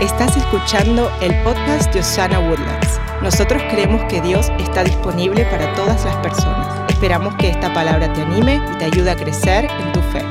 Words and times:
Estás 0.00 0.36
escuchando 0.36 1.10
el 1.22 1.34
podcast 1.42 1.90
de 1.94 2.00
Osana 2.00 2.38
Woodlands. 2.38 3.00
Nosotros 3.22 3.62
creemos 3.70 4.04
que 4.10 4.20
Dios 4.20 4.52
está 4.58 4.84
disponible 4.84 5.46
para 5.46 5.72
todas 5.72 6.04
las 6.04 6.14
personas. 6.16 6.90
Esperamos 6.90 7.34
que 7.36 7.48
esta 7.48 7.72
palabra 7.72 8.12
te 8.12 8.20
anime 8.20 8.60
y 8.74 8.76
te 8.76 8.84
ayude 8.84 9.10
a 9.10 9.16
crecer 9.16 9.64
en 9.64 9.92
tu 9.92 10.02
fe. 10.02 10.22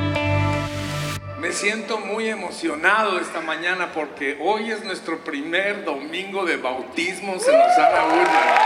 Me 1.40 1.50
siento 1.50 1.98
muy 1.98 2.28
emocionado 2.28 3.18
esta 3.18 3.40
mañana 3.40 3.90
porque 3.92 4.38
hoy 4.40 4.70
es 4.70 4.84
nuestro 4.84 5.18
primer 5.24 5.84
domingo 5.84 6.44
de 6.44 6.58
bautismos 6.58 7.42
en 7.48 7.60
Osana 7.60 8.04
Woodlands. 8.04 8.60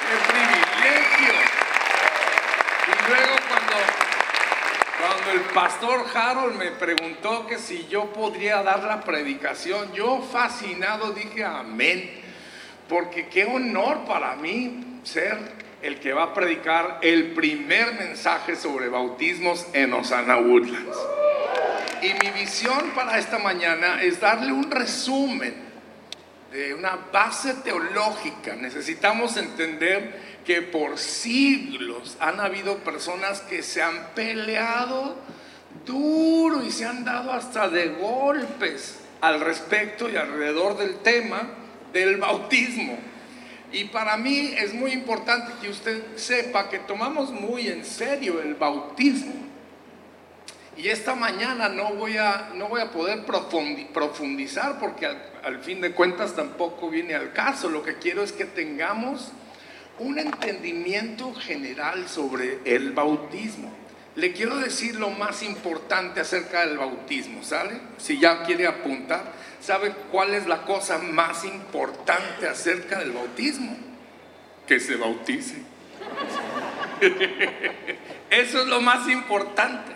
¡Qué 0.00 0.16
privilegio! 0.32 1.34
Y 2.88 3.10
luego 3.10 3.36
cuando, 3.50 3.76
cuando 4.98 5.30
el 5.32 5.45
pastor 5.56 6.04
Harold 6.14 6.58
me 6.58 6.70
preguntó 6.72 7.46
que 7.46 7.58
si 7.58 7.86
yo 7.86 8.12
podría 8.12 8.62
dar 8.62 8.82
la 8.82 9.00
predicación, 9.00 9.90
yo 9.94 10.20
fascinado 10.20 11.12
dije 11.12 11.44
amén, 11.44 12.10
porque 12.90 13.28
qué 13.28 13.46
honor 13.46 14.04
para 14.04 14.36
mí 14.36 15.00
ser 15.02 15.38
el 15.80 15.98
que 15.98 16.12
va 16.12 16.24
a 16.24 16.34
predicar 16.34 16.98
el 17.00 17.32
primer 17.32 17.94
mensaje 17.94 18.54
sobre 18.54 18.90
bautismos 18.90 19.66
en 19.72 19.94
Osana 19.94 20.36
Woodlands. 20.36 20.98
Y 22.02 22.12
mi 22.22 22.38
visión 22.38 22.90
para 22.94 23.18
esta 23.18 23.38
mañana 23.38 24.02
es 24.02 24.20
darle 24.20 24.52
un 24.52 24.70
resumen 24.70 25.54
de 26.52 26.74
una 26.74 26.98
base 27.10 27.54
teológica. 27.54 28.56
Necesitamos 28.56 29.38
entender 29.38 30.20
que 30.44 30.60
por 30.60 30.98
siglos 30.98 32.18
han 32.20 32.40
habido 32.40 32.76
personas 32.80 33.40
que 33.40 33.62
se 33.62 33.82
han 33.82 34.08
peleado 34.14 35.16
duro 35.86 36.62
y 36.62 36.70
se 36.70 36.84
han 36.84 37.04
dado 37.04 37.32
hasta 37.32 37.68
de 37.68 37.88
golpes 37.88 38.98
al 39.20 39.40
respecto 39.40 40.10
y 40.10 40.16
alrededor 40.16 40.76
del 40.76 40.96
tema 40.96 41.48
del 41.92 42.18
bautismo. 42.18 42.98
Y 43.72 43.84
para 43.84 44.16
mí 44.16 44.54
es 44.58 44.74
muy 44.74 44.92
importante 44.92 45.52
que 45.60 45.70
usted 45.70 46.16
sepa 46.16 46.68
que 46.68 46.80
tomamos 46.80 47.30
muy 47.30 47.68
en 47.68 47.84
serio 47.84 48.40
el 48.42 48.54
bautismo. 48.54 49.34
Y 50.76 50.88
esta 50.88 51.14
mañana 51.14 51.70
no 51.70 51.94
voy 51.94 52.18
a, 52.18 52.50
no 52.54 52.68
voy 52.68 52.82
a 52.82 52.90
poder 52.90 53.24
profundizar 53.24 54.78
porque 54.78 55.06
al, 55.06 55.22
al 55.42 55.60
fin 55.60 55.80
de 55.80 55.92
cuentas 55.92 56.36
tampoco 56.36 56.90
viene 56.90 57.14
al 57.14 57.32
caso. 57.32 57.70
Lo 57.70 57.82
que 57.82 57.96
quiero 57.96 58.22
es 58.22 58.32
que 58.32 58.44
tengamos 58.44 59.32
un 59.98 60.18
entendimiento 60.18 61.34
general 61.34 62.08
sobre 62.08 62.58
el 62.64 62.92
bautismo. 62.92 63.85
Le 64.16 64.32
quiero 64.32 64.56
decir 64.56 64.96
lo 64.96 65.10
más 65.10 65.42
importante 65.42 66.20
acerca 66.20 66.66
del 66.66 66.78
bautismo, 66.78 67.42
¿sale? 67.42 67.78
Si 67.98 68.18
ya 68.18 68.44
quiere 68.44 68.66
apuntar, 68.66 69.30
¿sabe 69.60 69.94
cuál 70.10 70.34
es 70.34 70.46
la 70.46 70.62
cosa 70.62 70.96
más 70.96 71.44
importante 71.44 72.48
acerca 72.48 72.98
del 72.98 73.12
bautismo? 73.12 73.76
Que 74.66 74.80
se 74.80 74.96
bautice. 74.96 75.56
Eso 78.30 78.62
es 78.62 78.66
lo 78.66 78.80
más 78.80 79.06
importante. 79.06 79.92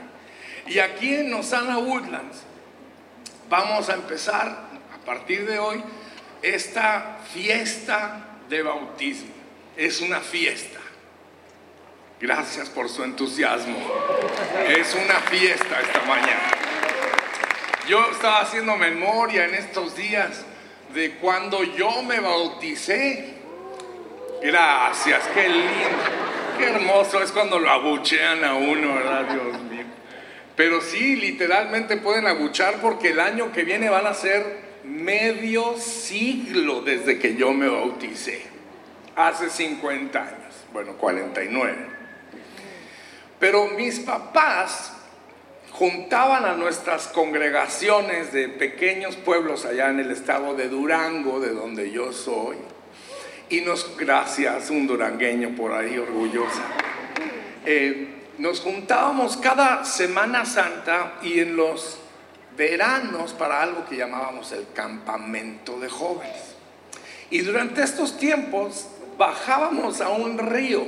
Y 0.67 0.81
aquí 0.81 1.15
en 1.15 1.33
Osana 1.33 1.79
Woodlands 1.79 2.43
vamos 3.49 3.89
a 3.89 3.95
empezar 3.95 4.49
a 4.49 5.05
partir 5.07 5.47
de 5.47 5.59
hoy 5.59 5.83
esta 6.43 7.21
fiesta 7.33 8.39
de 8.51 8.63
bautismo. 8.63 9.33
Es 9.79 10.03
una 10.03 10.21
fiesta. 10.21 10.79
Gracias 12.21 12.69
por 12.69 12.91
su 12.91 13.03
entusiasmo. 13.03 13.79
Es 14.69 14.95
una 14.95 15.15
fiesta 15.21 15.81
esta 15.81 16.03
mañana. 16.03 16.51
Yo 17.89 18.11
estaba 18.13 18.43
haciendo 18.43 18.77
memoria 18.77 19.47
en 19.47 19.55
estos 19.55 19.97
días 19.97 20.45
de 20.93 21.13
cuando 21.13 21.65
yo 21.65 22.03
me 22.03 22.21
bauticé. 22.21 23.37
Gracias, 24.43 25.27
qué 25.33 25.49
lindo. 25.49 25.89
Qué 26.59 26.67
hermoso 26.67 27.23
es 27.23 27.33
cuando 27.33 27.59
lo 27.59 27.71
abuchean 27.71 28.45
a 28.45 28.55
uno, 28.55 28.97
¿verdad? 28.97 29.25
Dios 29.25 29.63
mío. 29.63 29.85
Pero 30.57 30.83
sí, 30.83 31.17
literalmente 31.17 31.97
pueden 31.97 32.27
abuchar 32.27 32.83
porque 32.83 33.13
el 33.13 33.21
año 33.21 33.51
que 33.51 33.65
viene 33.65 33.89
van 33.89 34.07
a 34.07 34.13
ser 34.13 34.59
medio 34.85 35.79
siglo 35.79 36.83
desde 36.83 37.19
que 37.19 37.35
yo 37.35 37.55
me 37.55 37.67
bauticé. 37.67 38.43
Hace 39.17 39.49
50 39.49 40.21
años, 40.21 40.67
bueno, 40.71 40.99
49. 40.99 42.00
Pero 43.41 43.69
mis 43.69 43.99
papás 44.01 44.93
juntaban 45.73 46.45
a 46.45 46.55
nuestras 46.55 47.09
congregaciones 47.09 48.33
de 48.35 48.51
pequeños 48.51 49.17
pueblos 49.17 49.65
allá 49.65 49.89
en 49.89 49.99
el 49.99 50.11
estado 50.11 50.55
de 50.55 50.69
Durango, 50.69 51.41
de 51.41 51.55
donde 51.55 51.91
yo 51.91 52.13
soy. 52.13 52.59
Y 53.49 53.63
nos, 53.63 53.97
gracias, 53.97 54.69
un 54.69 54.87
durangueño 54.87 55.57
por 55.57 55.73
ahí 55.73 55.97
orgullosa. 55.97 56.63
Eh, 57.65 58.09
nos 58.37 58.61
juntábamos 58.61 59.39
cada 59.39 59.85
Semana 59.85 60.45
Santa 60.45 61.15
y 61.23 61.41
en 61.41 61.57
los 61.57 61.99
veranos 62.59 63.33
para 63.33 63.63
algo 63.63 63.87
que 63.87 63.97
llamábamos 63.97 64.53
el 64.53 64.67
campamento 64.75 65.81
de 65.81 65.89
jóvenes. 65.89 66.57
Y 67.31 67.41
durante 67.41 67.83
estos 67.83 68.19
tiempos 68.19 68.87
bajábamos 69.17 70.03
a 70.03 70.11
un 70.11 70.37
río 70.37 70.85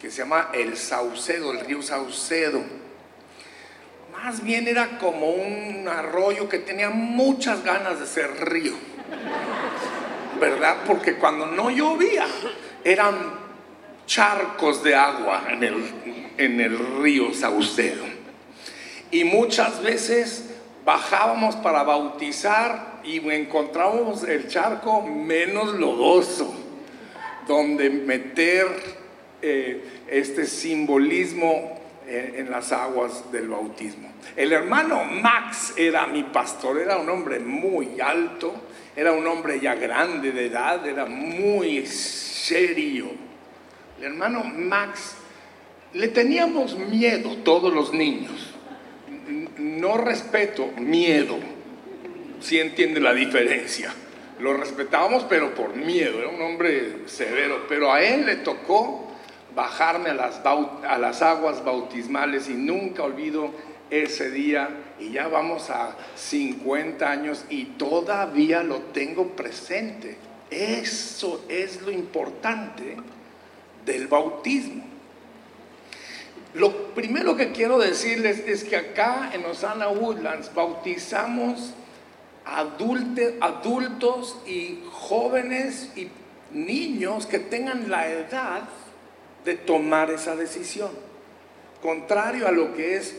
que 0.00 0.10
se 0.10 0.18
llama 0.18 0.50
el 0.52 0.76
Saucedo, 0.76 1.52
el 1.52 1.60
río 1.60 1.82
Saucedo. 1.82 2.62
Más 4.12 4.42
bien 4.42 4.66
era 4.66 4.98
como 4.98 5.30
un 5.30 5.86
arroyo 5.88 6.48
que 6.48 6.58
tenía 6.58 6.90
muchas 6.90 7.62
ganas 7.62 8.00
de 8.00 8.06
ser 8.06 8.48
río, 8.48 8.72
¿verdad? 10.40 10.78
Porque 10.86 11.16
cuando 11.16 11.46
no 11.46 11.70
llovía 11.70 12.26
eran 12.82 13.14
charcos 14.06 14.82
de 14.82 14.94
agua 14.94 15.44
en 15.50 15.64
el, 15.64 16.34
en 16.38 16.60
el 16.60 17.02
río 17.02 17.32
Saucedo. 17.34 18.04
Y 19.10 19.24
muchas 19.24 19.82
veces 19.82 20.50
bajábamos 20.84 21.56
para 21.56 21.82
bautizar 21.82 23.00
y 23.04 23.18
encontrábamos 23.30 24.24
el 24.24 24.48
charco 24.48 25.02
menos 25.02 25.74
lodoso, 25.74 26.54
donde 27.46 27.90
meter 27.90 29.05
eh, 29.42 29.82
este 30.08 30.46
simbolismo 30.46 31.80
en, 32.06 32.36
en 32.36 32.50
las 32.50 32.72
aguas 32.72 33.30
del 33.32 33.48
bautismo. 33.48 34.12
El 34.36 34.52
hermano 34.52 35.04
Max 35.04 35.74
era 35.76 36.06
mi 36.06 36.22
pastor, 36.24 36.80
era 36.80 36.96
un 36.96 37.08
hombre 37.08 37.38
muy 37.38 38.00
alto, 38.00 38.54
era 38.94 39.12
un 39.12 39.26
hombre 39.26 39.60
ya 39.60 39.74
grande 39.74 40.32
de 40.32 40.46
edad, 40.46 40.86
era 40.86 41.06
muy 41.06 41.86
serio. 41.86 43.10
El 43.98 44.04
hermano 44.04 44.44
Max, 44.44 45.16
le 45.94 46.08
teníamos 46.08 46.76
miedo 46.78 47.36
todos 47.38 47.72
los 47.72 47.92
niños. 47.92 48.54
No 49.58 49.96
respeto, 49.96 50.68
miedo. 50.78 51.38
Si 52.40 52.60
entiende 52.60 53.00
la 53.00 53.14
diferencia. 53.14 53.92
Lo 54.40 54.54
respetábamos, 54.54 55.24
pero 55.24 55.54
por 55.54 55.74
miedo. 55.74 56.18
Era 56.18 56.28
un 56.28 56.42
hombre 56.42 57.06
severo. 57.06 57.66
Pero 57.68 57.92
a 57.92 58.02
él 58.02 58.26
le 58.26 58.36
tocó 58.36 59.05
bajarme 59.56 60.10
a 60.10 60.98
las, 60.98 61.22
aguas 61.22 61.64
bautismales 61.64 62.48
y 62.48 62.54
nunca 62.54 63.02
olvido 63.02 63.50
ese 63.90 64.30
día. 64.30 64.68
Y 65.00 65.10
ya 65.12 65.28
vamos 65.28 65.70
a 65.70 65.96
50 66.14 67.10
años 67.10 67.44
y 67.48 67.64
todavía 67.64 68.62
lo 68.62 68.76
tengo 68.92 69.28
presente. 69.28 70.18
Eso 70.50 71.44
es 71.48 71.80
lo 71.82 71.90
importante 71.90 72.96
del 73.84 74.06
bautismo. 74.06 74.84
Lo 76.54 76.94
primero 76.94 77.36
que 77.36 77.52
quiero 77.52 77.78
decirles 77.78 78.42
es 78.46 78.62
que 78.62 78.76
acá 78.76 79.30
en 79.32 79.44
Osana 79.44 79.88
Woodlands 79.88 80.54
bautizamos 80.54 81.72
adulte, 82.44 83.38
adultos 83.40 84.36
y 84.46 84.80
jóvenes 84.90 85.90
y 85.96 86.08
niños 86.52 87.26
que 87.26 87.38
tengan 87.38 87.90
la 87.90 88.08
edad 88.08 88.68
de 89.46 89.54
tomar 89.54 90.10
esa 90.10 90.36
decisión. 90.36 90.90
Contrario 91.80 92.46
a 92.46 92.50
lo 92.50 92.74
que 92.74 92.96
es 92.96 93.14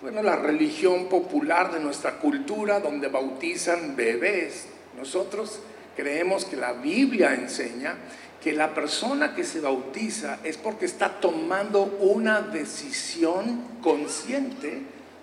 bueno, 0.00 0.22
la 0.22 0.36
religión 0.36 1.08
popular 1.08 1.72
de 1.72 1.80
nuestra 1.80 2.18
cultura, 2.18 2.80
donde 2.80 3.08
bautizan 3.08 3.94
bebés. 3.94 4.66
Nosotros 4.96 5.60
creemos 5.94 6.44
que 6.44 6.56
la 6.56 6.72
Biblia 6.72 7.34
enseña 7.34 7.96
que 8.42 8.52
la 8.52 8.74
persona 8.74 9.34
que 9.34 9.44
se 9.44 9.60
bautiza 9.60 10.38
es 10.44 10.56
porque 10.56 10.86
está 10.86 11.20
tomando 11.20 11.82
una 12.00 12.40
decisión 12.40 13.78
consciente 13.82 14.82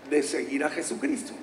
de 0.09 0.23
seguir 0.23 0.63
a 0.63 0.69
Jesucristo. 0.69 1.33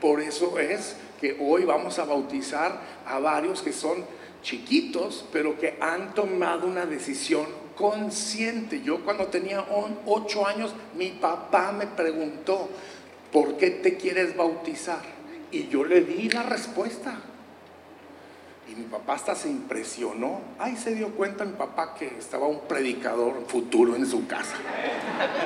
Por 0.00 0.20
eso 0.20 0.58
es 0.58 0.96
que 1.20 1.36
hoy 1.40 1.64
vamos 1.64 1.98
a 1.98 2.04
bautizar 2.04 2.80
a 3.06 3.18
varios 3.18 3.62
que 3.62 3.72
son 3.72 4.04
chiquitos, 4.42 5.24
pero 5.32 5.58
que 5.58 5.76
han 5.80 6.14
tomado 6.14 6.66
una 6.66 6.86
decisión 6.86 7.59
consciente. 7.80 8.82
Yo 8.82 9.02
cuando 9.02 9.28
tenía 9.28 9.64
ocho 10.04 10.46
años, 10.46 10.74
mi 10.94 11.08
papá 11.12 11.72
me 11.72 11.86
preguntó, 11.86 12.68
¿por 13.32 13.56
qué 13.56 13.70
te 13.70 13.96
quieres 13.96 14.36
bautizar? 14.36 15.00
Y 15.50 15.68
yo 15.68 15.84
le 15.84 16.02
di 16.02 16.28
la 16.28 16.42
respuesta. 16.42 17.18
Y 18.70 18.74
mi 18.74 18.84
papá 18.84 19.14
hasta 19.14 19.34
se 19.34 19.48
impresionó. 19.48 20.42
Ahí 20.58 20.76
se 20.76 20.94
dio 20.94 21.08
cuenta 21.14 21.44
mi 21.44 21.54
papá 21.54 21.94
que 21.94 22.06
estaba 22.18 22.46
un 22.46 22.60
predicador 22.68 23.46
futuro 23.48 23.96
en 23.96 24.06
su 24.06 24.26
casa. 24.26 24.56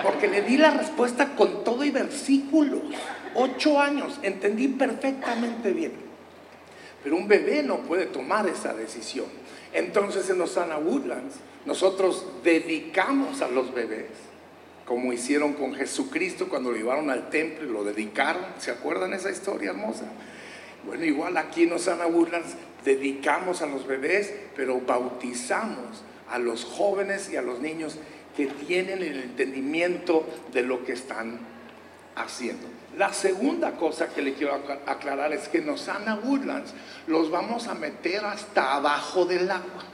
Porque 0.03 0.27
le 0.27 0.43
di 0.43 0.59
la 0.59 0.73
respuesta 0.73 1.37
con 1.37 1.63
todo 1.63 1.85
y 1.85 1.91
versículos. 1.91 2.83
Ocho 3.37 3.81
años, 3.81 4.19
entendí 4.23 4.69
perfectamente 4.69 5.73
bien. 5.73 5.93
Pero 7.03 7.17
un 7.17 7.29
bebé 7.29 7.63
no 7.63 7.79
puede 7.79 8.07
tomar 8.07 8.47
esa 8.49 8.75
decisión. 8.75 9.27
Entonces 9.73 10.29
en 10.29 10.41
Osana 10.41 10.77
Woodlands 10.79 11.37
nosotros 11.67 12.27
dedicamos 12.43 13.41
a 13.41 13.49
los 13.49 13.73
bebés, 13.73 14.11
como 14.85 15.13
hicieron 15.13 15.55
con 15.55 15.75
Jesucristo 15.75 16.49
cuando 16.49 16.71
lo 16.71 16.77
llevaron 16.77 17.11
al 17.11 17.31
templo 17.31 17.69
y 17.69 17.73
lo 17.73 17.85
dedicaron. 17.85 18.45
¿Se 18.59 18.71
acuerdan 18.71 19.15
esa 19.15 19.31
historia 19.31 19.71
hermosa? 19.71 20.05
Bueno, 20.87 21.05
igual 21.05 21.37
aquí 21.39 21.63
en 21.63 21.73
Osana 21.73 22.07
Woodlands 22.07 22.55
dedicamos 22.85 23.63
a 23.63 23.67
los 23.67 23.87
bebés, 23.87 24.33
pero 24.55 24.81
bautizamos 24.81 26.03
a 26.31 26.39
los 26.39 26.65
jóvenes 26.65 27.31
y 27.33 27.37
a 27.37 27.43
los 27.43 27.61
niños 27.61 27.97
que 28.37 28.47
tienen 28.47 29.03
el 29.03 29.23
entendimiento 29.23 30.27
de 30.53 30.63
lo 30.63 30.85
que 30.85 30.93
están 30.93 31.39
haciendo. 32.17 32.67
La 32.99 33.13
segunda 33.13 33.73
cosa 33.73 34.09
que 34.09 34.23
le 34.23 34.35
quiero 34.35 34.55
aclarar 34.87 35.33
es 35.33 35.49
que 35.49 35.59
en 35.59 35.69
Woodlands 35.69 36.75
los 37.07 37.31
vamos 37.31 37.67
a 37.69 37.75
meter 37.75 38.25
hasta 38.25 38.75
abajo 38.75 39.25
del 39.25 39.51
agua. 39.51 39.94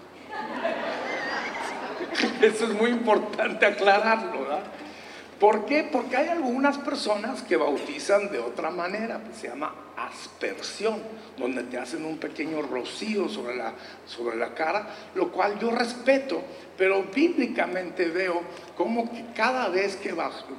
Eso 2.40 2.64
es 2.64 2.70
muy 2.70 2.90
importante 2.90 3.66
aclararlo, 3.66 4.42
¿verdad? 4.42 4.62
¿Por 5.38 5.64
qué? 5.64 5.88
Porque 5.90 6.18
hay 6.18 6.28
algunas 6.28 6.76
personas 6.76 7.42
que 7.42 7.56
bautizan 7.56 8.30
de 8.30 8.38
otra 8.38 8.70
manera, 8.70 9.20
se 9.32 9.48
llama 9.48 9.74
aspersión, 9.96 11.02
donde 11.38 11.62
te 11.62 11.78
hacen 11.78 12.04
un 12.04 12.18
pequeño 12.18 12.60
rocío 12.60 13.26
sobre 13.26 13.56
la, 13.56 13.72
sobre 14.06 14.36
la 14.36 14.52
cara, 14.54 14.86
lo 15.14 15.32
cual 15.32 15.58
yo 15.58 15.70
respeto, 15.70 16.42
pero 16.76 17.04
bíblicamente 17.04 18.08
veo 18.08 18.42
como 18.76 19.10
que 19.10 19.32
cada 19.34 19.68
vez 19.70 19.96
que, 19.96 20.14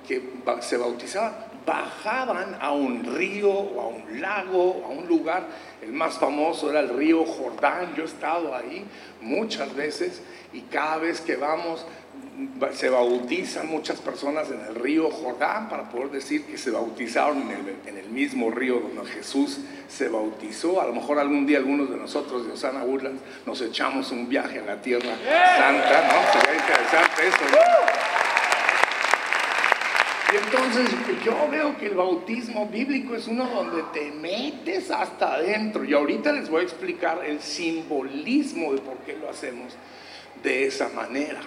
que 0.08 0.22
se 0.62 0.78
bautizaba, 0.78 1.51
bajaban 1.66 2.58
a 2.60 2.72
un 2.72 3.04
río 3.16 3.52
o 3.52 3.82
a 3.82 3.88
un 3.88 4.22
lago, 4.22 4.84
a 4.86 4.90
un 4.90 5.08
lugar, 5.08 5.48
el 5.82 5.92
más 5.94 6.18
famoso 6.18 6.70
era 6.70 6.80
el 6.80 6.90
río 6.90 7.26
Jordán, 7.26 7.94
yo 7.96 8.04
he 8.04 8.06
estado 8.06 8.56
ahí 8.56 8.86
muchas 9.22 9.76
veces 9.76 10.22
y 10.54 10.62
cada 10.62 10.98
vez 10.98 11.22
que 11.22 11.36
vamos 11.36 11.86
se 12.74 12.90
bautizan 12.90 13.68
muchas 13.68 14.00
personas 14.00 14.50
en 14.50 14.60
el 14.62 14.76
río 14.76 15.10
Jordán 15.10 15.70
para 15.70 15.90
poder 15.90 16.10
decir 16.10 16.46
que 16.46 16.58
se 16.58 16.72
bautizaron 16.72 17.50
en 17.50 17.98
el, 17.98 18.10
mismo 18.12 18.52
río 18.52 18.80
donde 18.80 19.10
Jesús 19.10 19.60
se 19.88 20.10
bautizó. 20.10 20.82
A 20.82 20.86
lo 20.86 20.94
mejor 20.94 21.18
algún 21.18 21.46
día 21.46 21.60
algunos 21.60 21.90
de 21.90 21.96
nosotros 21.96 22.46
de 22.46 22.54
Osana 22.54 22.84
Woodlands 22.84 23.22
nos 23.46 23.62
echamos 23.62 24.12
un 24.12 24.28
viaje 24.28 24.60
a 24.60 24.64
la 24.64 24.82
tierra 24.82 25.16
santa, 25.58 26.10
¿no? 26.10 26.42
Sería 26.42 26.60
interesante 26.60 27.28
eso, 27.28 28.21
Entonces 30.32 30.90
yo 31.26 31.50
veo 31.50 31.78
que 31.78 31.88
el 31.88 31.96
bautismo 31.96 32.68
bíblico 32.68 33.16
es 33.16 33.28
uno 33.28 33.50
donde 33.50 33.84
te 33.94 34.12
metes 34.12 34.90
hasta 34.90 35.36
adentro. 35.36 35.84
Y 35.84 35.94
ahorita 35.94 36.32
les 36.32 36.50
voy 36.50 36.62
a 36.62 36.64
explicar 36.64 37.26
el 37.26 37.42
simbolismo 37.42 38.74
de 38.74 38.80
por 38.80 38.98
qué 39.00 39.18
lo 39.18 39.30
hacemos 39.30 39.76
de 40.42 40.68
esa 40.68 40.90
manera. 40.90 41.42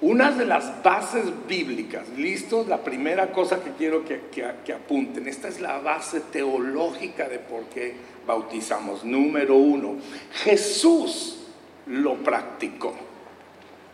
Una 0.00 0.30
de 0.32 0.44
las 0.44 0.82
bases 0.82 1.24
bíblicas, 1.46 2.08
listos, 2.16 2.66
la 2.66 2.82
primera 2.82 3.32
cosa 3.32 3.62
que 3.62 3.70
quiero 3.72 4.04
que, 4.04 4.22
que, 4.30 4.72
apunten, 4.72 5.28
esta 5.28 5.48
es 5.48 5.60
la 5.60 5.78
base 5.78 6.20
teológica 6.20 7.28
de 7.28 7.38
por 7.38 7.64
qué 7.66 7.94
bautizamos. 8.26 9.04
Número 9.04 9.56
uno, 9.56 9.96
Jesús 10.32 11.38
lo 11.86 12.16
practicó. 12.16 12.94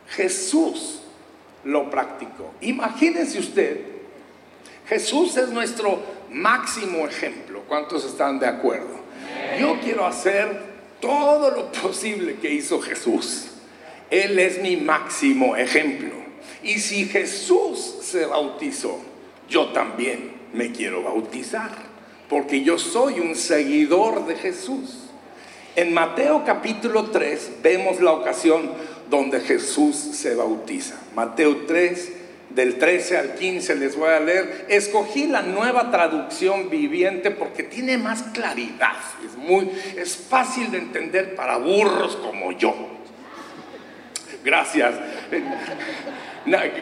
Jesús 0.09 1.00
lo 1.65 1.91
practicó. 1.91 2.53
Imagínense 2.61 3.39
usted, 3.39 3.81
Jesús 4.89 5.37
es 5.37 5.49
nuestro 5.51 6.01
máximo 6.31 7.07
ejemplo. 7.07 7.63
¿Cuántos 7.69 8.05
están 8.05 8.39
de 8.39 8.47
acuerdo? 8.47 9.01
Yo 9.59 9.79
quiero 9.81 10.07
hacer 10.07 10.71
todo 11.01 11.51
lo 11.51 11.73
posible 11.73 12.37
que 12.37 12.53
hizo 12.53 12.81
Jesús. 12.81 13.47
Él 14.11 14.39
es 14.39 14.61
mi 14.61 14.77
máximo 14.77 15.57
ejemplo. 15.57 16.15
Y 16.63 16.79
si 16.79 17.07
Jesús 17.07 17.99
se 18.03 18.27
bautizó, 18.27 18.99
yo 19.49 19.69
también 19.69 20.33
me 20.53 20.73
quiero 20.73 21.03
bautizar, 21.03 21.71
porque 22.29 22.63
yo 22.63 22.79
soy 22.79 23.21
un 23.21 23.35
seguidor 23.35 24.27
de 24.27 24.37
Jesús. 24.37 24.97
En 25.77 25.95
Mateo 25.95 26.43
capítulo 26.45 27.05
3 27.11 27.53
vemos 27.63 28.01
la 28.01 28.13
ocasión 28.13 28.71
donde 29.11 29.41
Jesús 29.41 29.97
se 29.97 30.35
bautiza. 30.35 30.95
Mateo 31.15 31.67
3, 31.67 32.13
del 32.51 32.79
13 32.79 33.19
al 33.19 33.35
15 33.35 33.75
les 33.77 33.97
voy 33.97 34.09
a 34.09 34.21
leer. 34.21 34.67
Escogí 34.69 35.27
la 35.27 35.43
nueva 35.43 35.91
traducción 35.91 36.71
viviente 36.71 37.31
porque 37.31 37.65
tiene 37.65 37.99
más 37.99 38.23
claridad. 38.35 38.97
Es, 39.25 39.37
muy, 39.37 39.71
es 39.97 40.17
fácil 40.17 40.71
de 40.71 40.79
entender 40.79 41.35
para 41.35 41.59
burros 41.59 42.17
como 42.17 42.53
yo. 42.53 42.75
Gracias. 44.45 44.95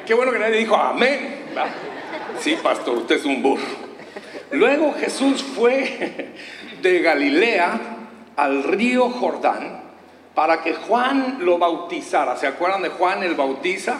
Qué 0.06 0.14
bueno 0.14 0.32
que 0.32 0.38
nadie 0.38 0.58
dijo 0.58 0.76
amén. 0.76 1.46
Sí, 2.40 2.56
pastor, 2.62 2.98
usted 2.98 3.16
es 3.16 3.24
un 3.24 3.42
burro. 3.42 3.88
Luego 4.52 4.94
Jesús 4.94 5.42
fue 5.42 6.32
de 6.82 7.00
Galilea 7.00 7.80
al 8.36 8.62
río 8.62 9.10
Jordán 9.10 9.87
para 10.38 10.62
que 10.62 10.72
Juan 10.72 11.38
lo 11.40 11.58
bautizara. 11.58 12.36
¿Se 12.36 12.46
acuerdan 12.46 12.82
de 12.82 12.90
Juan 12.90 13.24
el 13.24 13.34
Bautiza? 13.34 13.98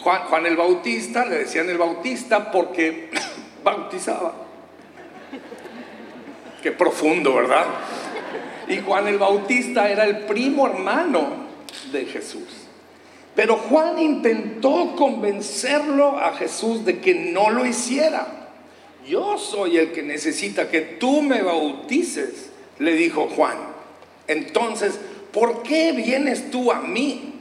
Juan, 0.00 0.22
Juan 0.22 0.46
el 0.46 0.56
Bautista, 0.56 1.24
le 1.24 1.38
decían 1.38 1.70
el 1.70 1.78
Bautista 1.78 2.50
porque 2.50 3.08
bautizaba. 3.62 4.34
Qué 6.60 6.72
profundo, 6.72 7.36
¿verdad? 7.36 7.66
Y 8.66 8.78
Juan 8.80 9.06
el 9.06 9.18
Bautista 9.18 9.88
era 9.88 10.06
el 10.06 10.24
primo 10.26 10.66
hermano 10.66 11.28
de 11.92 12.04
Jesús. 12.06 12.66
Pero 13.36 13.56
Juan 13.56 13.96
intentó 14.00 14.96
convencerlo 14.96 16.18
a 16.18 16.32
Jesús 16.32 16.84
de 16.84 16.98
que 16.98 17.14
no 17.14 17.50
lo 17.50 17.64
hiciera. 17.64 18.26
Yo 19.06 19.38
soy 19.38 19.76
el 19.76 19.92
que 19.92 20.02
necesita 20.02 20.68
que 20.68 20.80
tú 20.80 21.22
me 21.22 21.42
bautices, 21.42 22.50
le 22.80 22.94
dijo 22.94 23.28
Juan. 23.28 23.70
Entonces, 24.26 24.98
¿por 25.32 25.62
qué 25.62 25.92
vienes 25.92 26.50
tú 26.50 26.72
a 26.72 26.80
mí? 26.80 27.34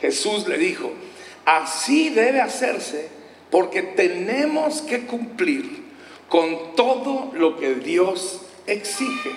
Jesús 0.00 0.48
le 0.48 0.58
dijo, 0.58 0.92
así 1.44 2.10
debe 2.10 2.40
hacerse 2.40 3.08
porque 3.50 3.82
tenemos 3.82 4.82
que 4.82 5.06
cumplir 5.06 5.82
con 6.28 6.74
todo 6.74 7.30
lo 7.34 7.56
que 7.58 7.74
Dios 7.76 8.42
exige. 8.66 9.30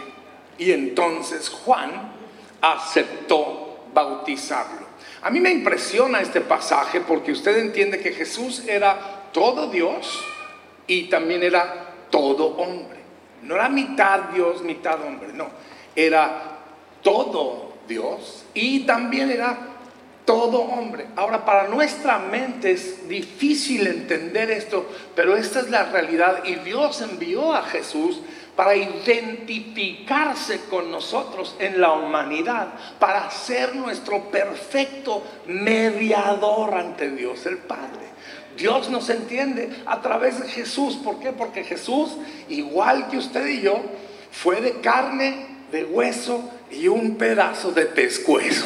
Y 0.57 0.71
entonces 0.71 1.49
Juan 1.49 2.13
aceptó 2.61 3.85
bautizarlo. 3.93 4.85
A 5.21 5.29
mí 5.29 5.39
me 5.39 5.51
impresiona 5.51 6.21
este 6.21 6.41
pasaje 6.41 7.01
porque 7.01 7.31
usted 7.31 7.57
entiende 7.57 7.99
que 7.99 8.13
Jesús 8.13 8.63
era 8.67 9.29
todo 9.33 9.67
Dios 9.67 10.23
y 10.87 11.09
también 11.09 11.43
era 11.43 11.93
todo 12.09 12.45
hombre. 12.57 12.99
No 13.41 13.55
era 13.55 13.69
mitad 13.69 14.29
Dios, 14.33 14.63
mitad 14.63 15.01
hombre, 15.03 15.33
no. 15.33 15.49
Era 15.95 16.54
todo 17.05 17.73
Dios 17.87 18.45
y 18.55 18.79
también 18.81 19.29
era 19.29 19.59
todo 20.25 20.61
hombre. 20.61 21.05
Ahora, 21.15 21.45
para 21.45 21.67
nuestra 21.67 22.17
mente 22.17 22.71
es 22.71 23.07
difícil 23.07 23.85
entender 23.85 24.49
esto, 24.49 24.89
pero 25.15 25.37
esta 25.37 25.59
es 25.59 25.69
la 25.69 25.83
realidad 25.83 26.43
y 26.43 26.55
Dios 26.55 26.99
envió 27.01 27.53
a 27.53 27.61
Jesús 27.61 28.21
para 28.55 28.75
identificarse 28.75 30.61
con 30.61 30.89
nosotros 30.89 31.55
en 31.59 31.79
la 31.79 31.91
humanidad, 31.91 32.69
para 32.97 33.29
ser 33.29 33.75
nuestro 33.75 34.31
perfecto 34.31 35.21
mediador 35.45 36.73
ante 36.73 37.11
Dios 37.11 37.45
el 37.45 37.59
Padre. 37.59 38.05
Dios 38.57 38.89
nos 38.89 39.11
entiende 39.11 39.69
a 39.85 40.01
través 40.01 40.41
de 40.41 40.47
Jesús. 40.47 40.95
¿Por 40.95 41.19
qué? 41.19 41.33
Porque 41.33 41.63
Jesús, 41.63 42.17
igual 42.49 43.09
que 43.09 43.17
usted 43.17 43.45
y 43.45 43.61
yo, 43.61 43.79
fue 44.31 44.59
de 44.61 44.79
carne, 44.79 45.45
de 45.71 45.83
hueso 45.83 46.49
y 46.71 46.87
un 46.87 47.15
pedazo 47.15 47.71
de 47.71 47.85
pescuezo. 47.85 48.65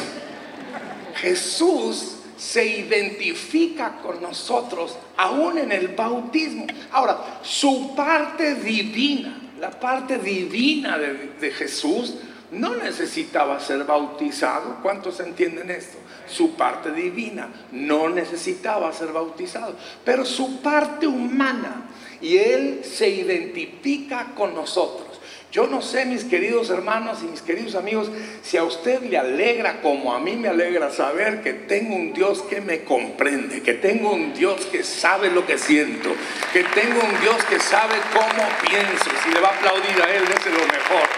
Jesús 1.16 2.16
se 2.36 2.64
identifica 2.64 3.98
con 4.02 4.22
nosotros 4.22 4.96
aún 5.16 5.58
en 5.58 5.72
el 5.72 5.88
bautismo. 5.88 6.66
Ahora, 6.90 7.40
su 7.42 7.94
parte 7.94 8.54
divina 8.54 9.40
la 9.60 9.70
parte 9.70 10.18
divina 10.18 10.96
de, 10.98 11.50
Jesús 11.50 12.14
no 12.50 12.74
necesitaba 12.76 13.60
ser 13.60 13.84
bautizado. 13.84 14.78
¿Cuántos 14.82 15.20
entienden 15.20 15.70
esto? 15.70 15.98
Su 16.26 16.54
parte 16.54 16.90
divina 16.92 17.48
no 17.70 18.08
necesitaba 18.08 18.92
ser 18.92 19.12
bautizado, 19.12 19.76
pero 20.04 20.24
su 20.24 20.60
parte 20.60 21.06
humana, 21.06 21.88
y 22.20 22.38
Él 22.38 22.80
se 22.84 23.08
identifica 23.08 24.32
con 24.34 24.54
nosotros. 24.54 25.09
Yo 25.52 25.66
no 25.66 25.82
sé, 25.82 26.04
mis 26.04 26.24
queridos 26.24 26.70
hermanos 26.70 27.18
y 27.22 27.26
mis 27.26 27.42
queridos 27.42 27.74
amigos, 27.74 28.08
si 28.40 28.56
a 28.56 28.62
usted 28.62 29.02
le 29.02 29.18
alegra 29.18 29.80
como 29.80 30.14
a 30.14 30.20
mí 30.20 30.36
me 30.36 30.46
alegra 30.46 30.90
saber 30.90 31.42
que 31.42 31.52
tengo 31.52 31.96
un 31.96 32.12
Dios 32.12 32.42
que 32.42 32.60
me 32.60 32.84
comprende, 32.84 33.60
que 33.60 33.74
tengo 33.74 34.12
un 34.12 34.32
Dios 34.32 34.64
que 34.66 34.84
sabe 34.84 35.28
lo 35.28 35.44
que 35.44 35.58
siento, 35.58 36.10
que 36.52 36.62
tengo 36.62 37.00
un 37.00 37.20
Dios 37.20 37.42
que 37.46 37.58
sabe 37.58 37.96
cómo 38.12 38.48
pienso. 38.68 39.10
Si 39.24 39.30
le 39.32 39.40
va 39.40 39.48
a 39.48 39.56
aplaudir 39.56 40.00
a 40.00 40.14
Él, 40.14 40.22
es 40.22 40.46
lo 40.46 40.66
mejor. 40.66 41.08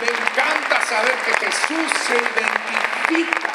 Me 0.00 0.08
encanta 0.08 0.80
saber 0.84 1.14
que 1.24 1.46
Jesús 1.46 1.92
se 2.04 2.14
identifica 3.14 3.52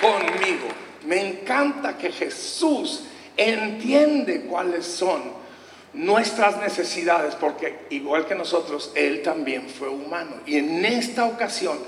conmigo. 0.00 0.66
Me 1.06 1.28
encanta 1.28 1.96
que 1.96 2.10
Jesús 2.10 3.04
entiende 3.36 4.40
cuáles 4.42 4.84
son 4.84 5.38
nuestras 5.92 6.58
necesidades, 6.58 7.34
porque 7.34 7.86
igual 7.90 8.26
que 8.26 8.34
nosotros, 8.34 8.92
Él 8.94 9.22
también 9.22 9.68
fue 9.68 9.88
humano. 9.88 10.36
Y 10.46 10.56
en 10.56 10.84
esta 10.84 11.26
ocasión 11.26 11.78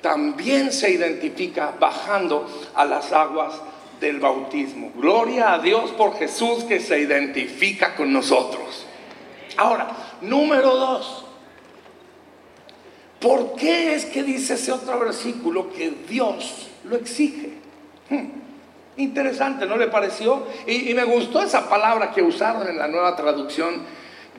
también 0.00 0.72
se 0.72 0.90
identifica 0.90 1.74
bajando 1.78 2.46
a 2.74 2.84
las 2.84 3.12
aguas 3.12 3.54
del 4.00 4.20
bautismo. 4.20 4.92
Gloria 4.94 5.54
a 5.54 5.58
Dios 5.58 5.90
por 5.92 6.16
Jesús 6.18 6.64
que 6.64 6.80
se 6.80 7.00
identifica 7.00 7.96
con 7.96 8.12
nosotros. 8.12 8.86
Ahora, 9.56 9.88
número 10.20 10.76
dos. 10.76 11.24
¿Por 13.20 13.56
qué 13.56 13.96
es 13.96 14.04
que 14.04 14.22
dice 14.22 14.54
ese 14.54 14.70
otro 14.70 15.00
versículo 15.00 15.72
que 15.72 15.90
Dios 16.08 16.68
lo 16.84 16.96
exige? 16.96 17.54
Hmm. 18.08 18.47
Interesante, 18.98 19.64
¿no 19.64 19.76
le 19.76 19.86
pareció? 19.86 20.44
Y, 20.66 20.92
me 20.92 21.04
gustó 21.04 21.40
esa 21.40 21.68
palabra 21.68 22.10
que 22.10 22.20
usaron 22.20 22.66
en 22.66 22.78
la 22.78 22.88
nueva 22.88 23.14
traducción 23.14 23.82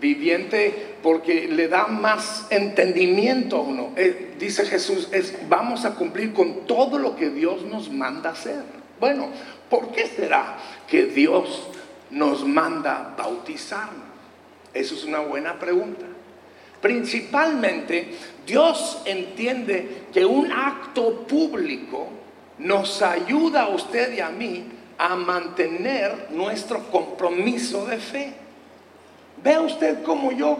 viviente 0.01 0.95
porque 1.01 1.47
le 1.47 1.69
da 1.69 1.87
más 1.87 2.45
entendimiento 2.49 3.55
a 3.55 3.61
uno. 3.61 3.93
Eh, 3.95 4.35
dice 4.37 4.65
Jesús, 4.65 5.07
es, 5.13 5.33
vamos 5.47 5.85
a 5.85 5.95
cumplir 5.95 6.33
con 6.33 6.67
todo 6.67 6.99
lo 6.99 7.15
que 7.15 7.29
Dios 7.29 7.63
nos 7.63 7.89
manda 7.89 8.31
hacer. 8.31 8.61
Bueno, 8.99 9.29
¿por 9.69 9.93
qué 9.93 10.07
será 10.07 10.57
que 10.89 11.05
Dios 11.05 11.69
nos 12.09 12.45
manda 12.45 13.15
bautizarnos? 13.17 14.09
Eso 14.73 14.93
es 14.93 15.05
una 15.05 15.19
buena 15.19 15.57
pregunta. 15.57 16.05
Principalmente, 16.81 18.13
Dios 18.45 19.01
entiende 19.05 20.03
que 20.13 20.25
un 20.25 20.51
acto 20.51 21.25
público 21.25 22.18
nos 22.59 23.01
ayuda 23.01 23.63
a 23.63 23.69
usted 23.69 24.13
y 24.13 24.19
a 24.19 24.29
mí 24.29 24.65
a 24.97 25.15
mantener 25.15 26.27
nuestro 26.31 26.83
compromiso 26.91 27.85
de 27.85 27.97
fe. 27.97 28.33
Vea 29.41 29.61
usted 29.61 30.03
como 30.03 30.33
yo, 30.33 30.57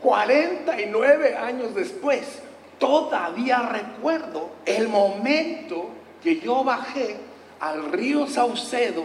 49 0.00 1.36
años 1.36 1.74
después, 1.74 2.42
todavía 2.78 3.60
recuerdo 3.60 4.50
el 4.66 4.88
momento 4.88 5.90
que 6.22 6.40
yo 6.40 6.64
bajé 6.64 7.16
al 7.60 7.92
río 7.92 8.26
Saucedo, 8.26 9.04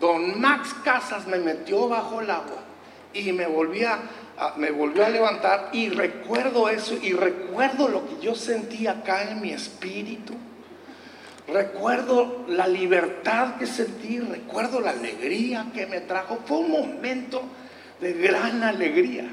don 0.00 0.40
Max 0.40 0.74
Casas 0.84 1.26
me 1.26 1.38
metió 1.38 1.88
bajo 1.88 2.20
el 2.20 2.30
agua 2.30 2.62
y 3.12 3.32
me 3.32 3.46
volvía 3.46 3.98
me 4.56 4.70
volvió 4.70 5.04
a 5.04 5.10
levantar 5.10 5.68
y 5.72 5.90
recuerdo 5.90 6.70
eso 6.70 6.94
y 6.94 7.12
recuerdo 7.12 7.88
lo 7.88 8.06
que 8.06 8.24
yo 8.24 8.34
sentía 8.34 8.92
acá 8.92 9.30
en 9.30 9.42
mi 9.42 9.50
espíritu 9.50 10.32
Recuerdo 11.52 12.44
la 12.48 12.66
libertad 12.66 13.56
que 13.56 13.66
sentí, 13.66 14.20
recuerdo 14.20 14.80
la 14.80 14.90
alegría 14.90 15.66
que 15.74 15.86
me 15.86 16.00
trajo. 16.00 16.38
Fue 16.46 16.58
un 16.58 16.70
momento 16.70 17.42
de 18.00 18.12
gran 18.12 18.62
alegría 18.62 19.24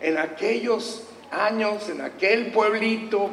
en 0.00 0.18
aquellos 0.18 1.04
años, 1.30 1.88
en 1.88 2.00
aquel 2.00 2.52
pueblito 2.52 3.30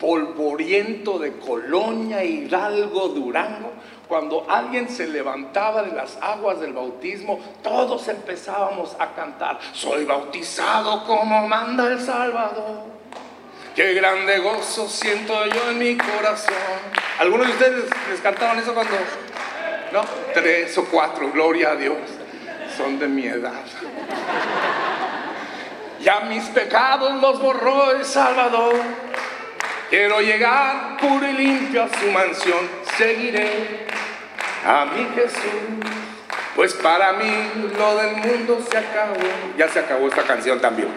polvoriento 0.00 1.18
de 1.18 1.38
Colonia, 1.38 2.22
Hidalgo, 2.22 3.08
Durango, 3.08 3.72
cuando 4.08 4.46
alguien 4.48 4.88
se 4.88 5.06
levantaba 5.06 5.82
de 5.82 5.92
las 5.92 6.18
aguas 6.20 6.60
del 6.60 6.72
bautismo, 6.72 7.40
todos 7.62 8.06
empezábamos 8.08 8.94
a 8.98 9.14
cantar, 9.14 9.58
soy 9.72 10.04
bautizado 10.04 11.04
como 11.04 11.48
manda 11.48 11.88
el 11.88 12.00
Salvador. 12.00 12.84
Qué 13.74 13.94
grande 13.94 14.38
gozo 14.38 14.88
siento 14.88 15.34
yo 15.46 15.70
en 15.70 15.78
mi 15.78 15.96
corazón. 15.96 16.95
¿Algunos 17.18 17.46
de 17.46 17.52
ustedes 17.52 17.84
les 18.10 18.20
cantaban 18.20 18.58
eso 18.58 18.74
cuando... 18.74 18.94
No, 19.92 20.04
tres 20.34 20.76
o 20.76 20.84
cuatro, 20.84 21.30
gloria 21.32 21.70
a 21.70 21.76
Dios. 21.76 21.96
Son 22.76 22.98
de 22.98 23.08
mi 23.08 23.26
edad. 23.26 23.64
Ya 26.00 26.20
mis 26.20 26.44
pecados 26.44 27.20
los 27.20 27.40
borró 27.40 27.92
el 27.92 28.04
Salvador. 28.04 28.74
Quiero 29.88 30.20
llegar 30.20 30.96
puro 30.98 31.26
y 31.26 31.32
limpio 31.32 31.84
a 31.84 31.88
su 31.88 32.10
mansión. 32.10 32.68
Seguiré 32.98 33.86
a 34.66 34.84
mi 34.84 35.06
Jesús. 35.14 35.90
Pues 36.54 36.74
para 36.74 37.14
mí 37.14 37.50
lo 37.78 37.96
del 37.96 38.16
mundo 38.16 38.64
se 38.70 38.76
acabó. 38.76 39.14
Ya 39.56 39.68
se 39.68 39.78
acabó 39.78 40.08
esta 40.08 40.22
canción 40.22 40.60
también. 40.60 40.88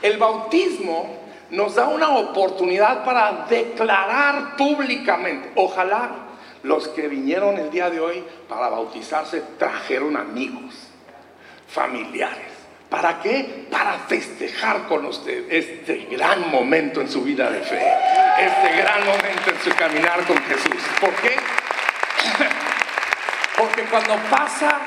El 0.00 0.16
bautismo 0.16 1.23
nos 1.54 1.74
da 1.74 1.88
una 1.88 2.10
oportunidad 2.10 3.04
para 3.04 3.46
declarar 3.48 4.56
públicamente. 4.56 5.52
Ojalá 5.54 6.10
los 6.62 6.88
que 6.88 7.08
vinieron 7.08 7.58
el 7.58 7.70
día 7.70 7.90
de 7.90 8.00
hoy 8.00 8.24
para 8.48 8.68
bautizarse 8.68 9.42
trajeron 9.58 10.16
amigos, 10.16 10.74
familiares. 11.68 12.52
¿Para 12.88 13.20
qué? 13.20 13.66
Para 13.70 13.94
festejar 13.94 14.86
con 14.86 15.04
usted 15.06 15.50
este 15.50 16.08
gran 16.10 16.50
momento 16.50 17.00
en 17.00 17.08
su 17.08 17.22
vida 17.22 17.50
de 17.50 17.60
fe, 17.60 17.82
este 18.38 18.76
gran 18.76 19.04
momento 19.04 19.50
en 19.50 19.60
su 19.62 19.76
caminar 19.76 20.24
con 20.26 20.36
Jesús. 20.38 20.82
¿Por 21.00 21.14
qué? 21.16 21.30
Porque 23.58 23.82
cuando 23.84 24.16
pasa 24.30 24.78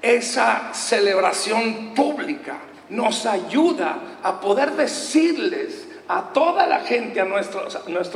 esa 0.00 0.72
celebración 0.72 1.94
pública, 1.94 2.56
nos 2.88 3.26
ayuda 3.26 3.98
a 4.22 4.40
poder 4.40 4.70
decirles 4.72 5.88
a 6.08 6.32
toda 6.32 6.66
la 6.66 6.80
gente 6.80 7.20
a 7.20 7.24
nuestro, 7.24 7.68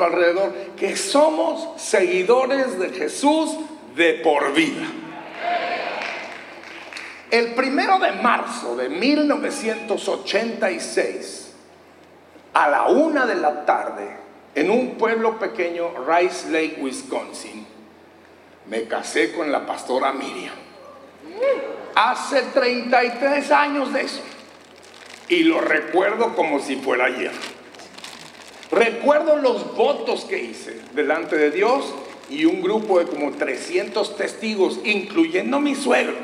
alrededor 0.05 0.53
que 0.77 0.97
somos 0.97 1.81
seguidores 1.81 2.77
de 2.79 2.91
Jesús 2.91 3.57
de 3.97 4.15
por 4.15 4.53
vida. 4.53 4.87
El 7.31 7.55
primero 7.55 7.99
de 7.99 8.13
marzo 8.13 8.75
de 8.77 8.89
1986, 8.89 11.53
a 12.55 12.69
la 12.69 12.87
una 12.89 13.27
de 13.27 13.35
la 13.35 13.67
tarde, 13.67 14.17
en 14.55 14.71
un 14.71 14.95
pueblo 14.97 15.39
pequeño, 15.39 15.91
Rice 16.07 16.49
Lake, 16.51 16.79
Wisconsin, 16.81 17.67
me 18.67 18.85
casé 18.85 19.33
con 19.33 19.53
la 19.53 19.67
pastora 19.67 20.13
Miriam. 20.13 20.55
Hace 21.95 22.43
33 22.43 23.51
años 23.51 23.91
de 23.93 24.03
eso 24.03 24.23
y 25.29 25.45
lo 25.45 25.61
recuerdo 25.61 26.35
como 26.35 26.61
si 26.61 26.77
fuera 26.77 27.07
ayer. 27.07 27.33
Recuerdo 28.71 29.37
los 29.37 29.75
votos 29.77 30.25
que 30.25 30.39
hice 30.43 30.81
delante 30.95 31.37
de 31.37 31.51
Dios 31.51 31.85
y 32.31 32.45
un 32.45 32.61
grupo 32.61 32.99
de 32.99 33.07
como 33.07 33.33
300 33.33 34.17
testigos, 34.17 34.81
incluyendo 34.85 35.61
mi 35.61 35.75
suegro. 35.75 36.15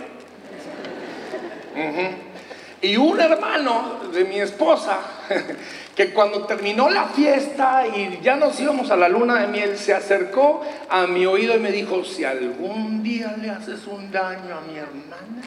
Y 2.83 2.97
un 2.99 3.19
hermano 3.19 4.11
de 4.13 4.25
mi 4.25 4.41
esposa, 4.41 5.01
que 5.97 6.13
cuando 6.13 6.45
terminó 6.45 6.91
la 6.91 7.07
fiesta 7.07 7.87
y 7.87 8.21
ya 8.23 8.37
nos 8.37 8.61
íbamos 8.61 8.91
a 8.91 8.97
la 8.97 9.09
luna 9.09 9.41
de 9.41 9.47
miel, 9.47 9.79
se 9.79 9.95
acercó 9.95 10.63
a 10.91 11.07
mi 11.07 11.25
oído 11.25 11.57
y 11.57 11.61
me 11.61 11.73
dijo, 11.73 12.05
si 12.05 12.25
algún 12.25 13.03
día 13.03 13.35
le 13.41 13.49
haces 13.49 13.87
un 13.87 14.13
daño 14.13 14.59
a 14.59 14.61
mi 14.61 14.77
hermana, 14.77 15.43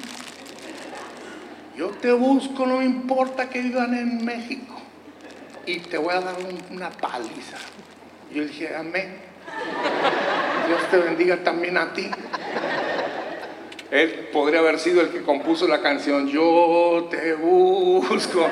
yo 1.78 1.90
te 1.90 2.12
busco, 2.12 2.66
no 2.66 2.82
importa 2.82 3.50
que 3.50 3.62
vivan 3.62 3.94
en 3.94 4.26
México. 4.26 4.76
Y 5.66 5.80
te 5.80 5.98
voy 5.98 6.14
a 6.14 6.22
dar 6.22 6.36
una 6.72 6.90
paliza. 6.90 7.58
Yo 8.34 8.44
dije, 8.44 8.76
amén. 8.76 9.18
Dios 10.68 10.82
te 10.90 10.98
bendiga 10.98 11.44
también 11.44 11.78
a 11.78 11.94
ti. 11.94 12.10
Él 13.92 14.30
podría 14.34 14.60
haber 14.60 14.80
sido 14.80 15.02
el 15.02 15.10
que 15.10 15.22
compuso 15.22 15.66
la 15.68 15.82
canción 15.82 16.28
Yo 16.28 17.08
te 17.10 17.34
busco. 17.36 18.48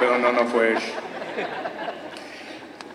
Pero 0.00 0.18
no, 0.18 0.32
no 0.32 0.46
fue 0.46 0.72
él. 0.72 0.78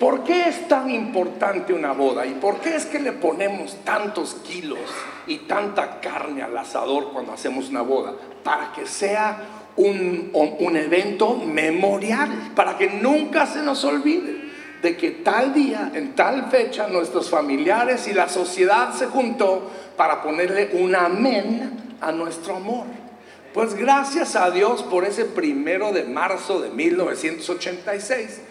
¿Por 0.03 0.25
qué 0.25 0.49
es 0.49 0.67
tan 0.67 0.89
importante 0.89 1.71
una 1.71 1.93
boda? 1.93 2.25
¿Y 2.25 2.33
por 2.33 2.59
qué 2.59 2.75
es 2.75 2.85
que 2.85 2.99
le 2.99 3.13
ponemos 3.13 3.77
tantos 3.85 4.33
kilos 4.45 4.79
y 5.27 5.37
tanta 5.39 6.01
carne 6.01 6.41
al 6.41 6.57
asador 6.57 7.13
cuando 7.13 7.31
hacemos 7.31 7.69
una 7.69 7.83
boda? 7.83 8.13
para 8.43 8.71
que 8.73 8.85
sea 8.85 9.41
un, 9.75 10.31
evento 10.75 11.35
memorial, 11.35 12.51
para 12.55 12.77
que 12.77 12.89
nunca 12.89 13.45
se 13.45 13.61
nos 13.63 13.83
olvide 13.83 14.43
de 14.81 14.97
que 14.97 15.11
tal 15.11 15.53
día, 15.53 15.91
en 15.93 16.13
tal 16.13 16.49
fecha, 16.51 16.87
nuestros 16.87 17.29
familiares 17.29 18.07
y 18.07 18.13
la 18.13 18.27
sociedad 18.27 18.93
se 18.93 19.07
juntó 19.07 19.71
para 19.95 20.21
ponerle 20.21 20.71
un 20.73 20.93
amén 20.93 21.95
a 22.01 22.11
nuestro 22.11 22.57
amor. 22.57 22.85
Pues 23.53 23.75
gracias 23.75 24.35
a 24.35 24.51
Dios 24.51 24.83
por 24.83 25.05
ese 25.05 25.25
primero 25.25 25.93
de 25.93 26.03
marzo 26.03 26.59
de 26.59 26.69
1986, 26.69 28.41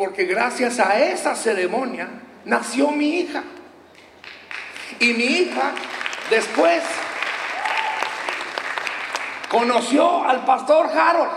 porque 0.00 0.24
gracias 0.24 0.80
a 0.80 0.98
esa 0.98 1.34
ceremonia 1.34 2.08
nació 2.46 2.90
mi 2.90 3.20
hija. 3.20 3.42
Y 4.98 5.12
mi 5.12 5.24
hija 5.24 5.72
después 6.30 6.82
conoció 9.50 10.24
al 10.24 10.42
pastor 10.46 10.86
Harold. 10.86 11.30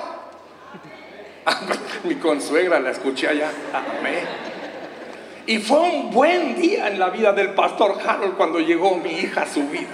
mi 2.05 2.15
consuegra 2.15 2.79
la 2.79 2.91
escuché 2.91 3.27
allá. 3.27 3.51
Amén. 3.74 4.24
Y 5.46 5.58
fue 5.58 5.79
un 5.82 6.12
buen 6.12 6.55
día 6.55 6.88
en 6.88 7.00
la 7.00 7.10
vida 7.10 7.34
del 7.34 7.50
pastor 7.50 7.98
Harold 8.08 8.38
cuando 8.38 8.62
llegó 8.62 8.96
mi 8.96 9.12
hija 9.12 9.41
a 9.41 9.46
su 9.46 9.67
vida. 9.67 9.89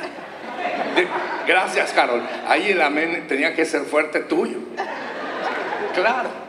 Gracias, 1.47 1.97
Harold. 1.97 2.23
Ahí 2.47 2.69
el 2.69 2.81
amén 2.83 3.25
tenía 3.27 3.55
que 3.55 3.65
ser 3.65 3.81
fuerte 3.85 4.19
tuyo. 4.19 4.59
Claro. 5.95 6.48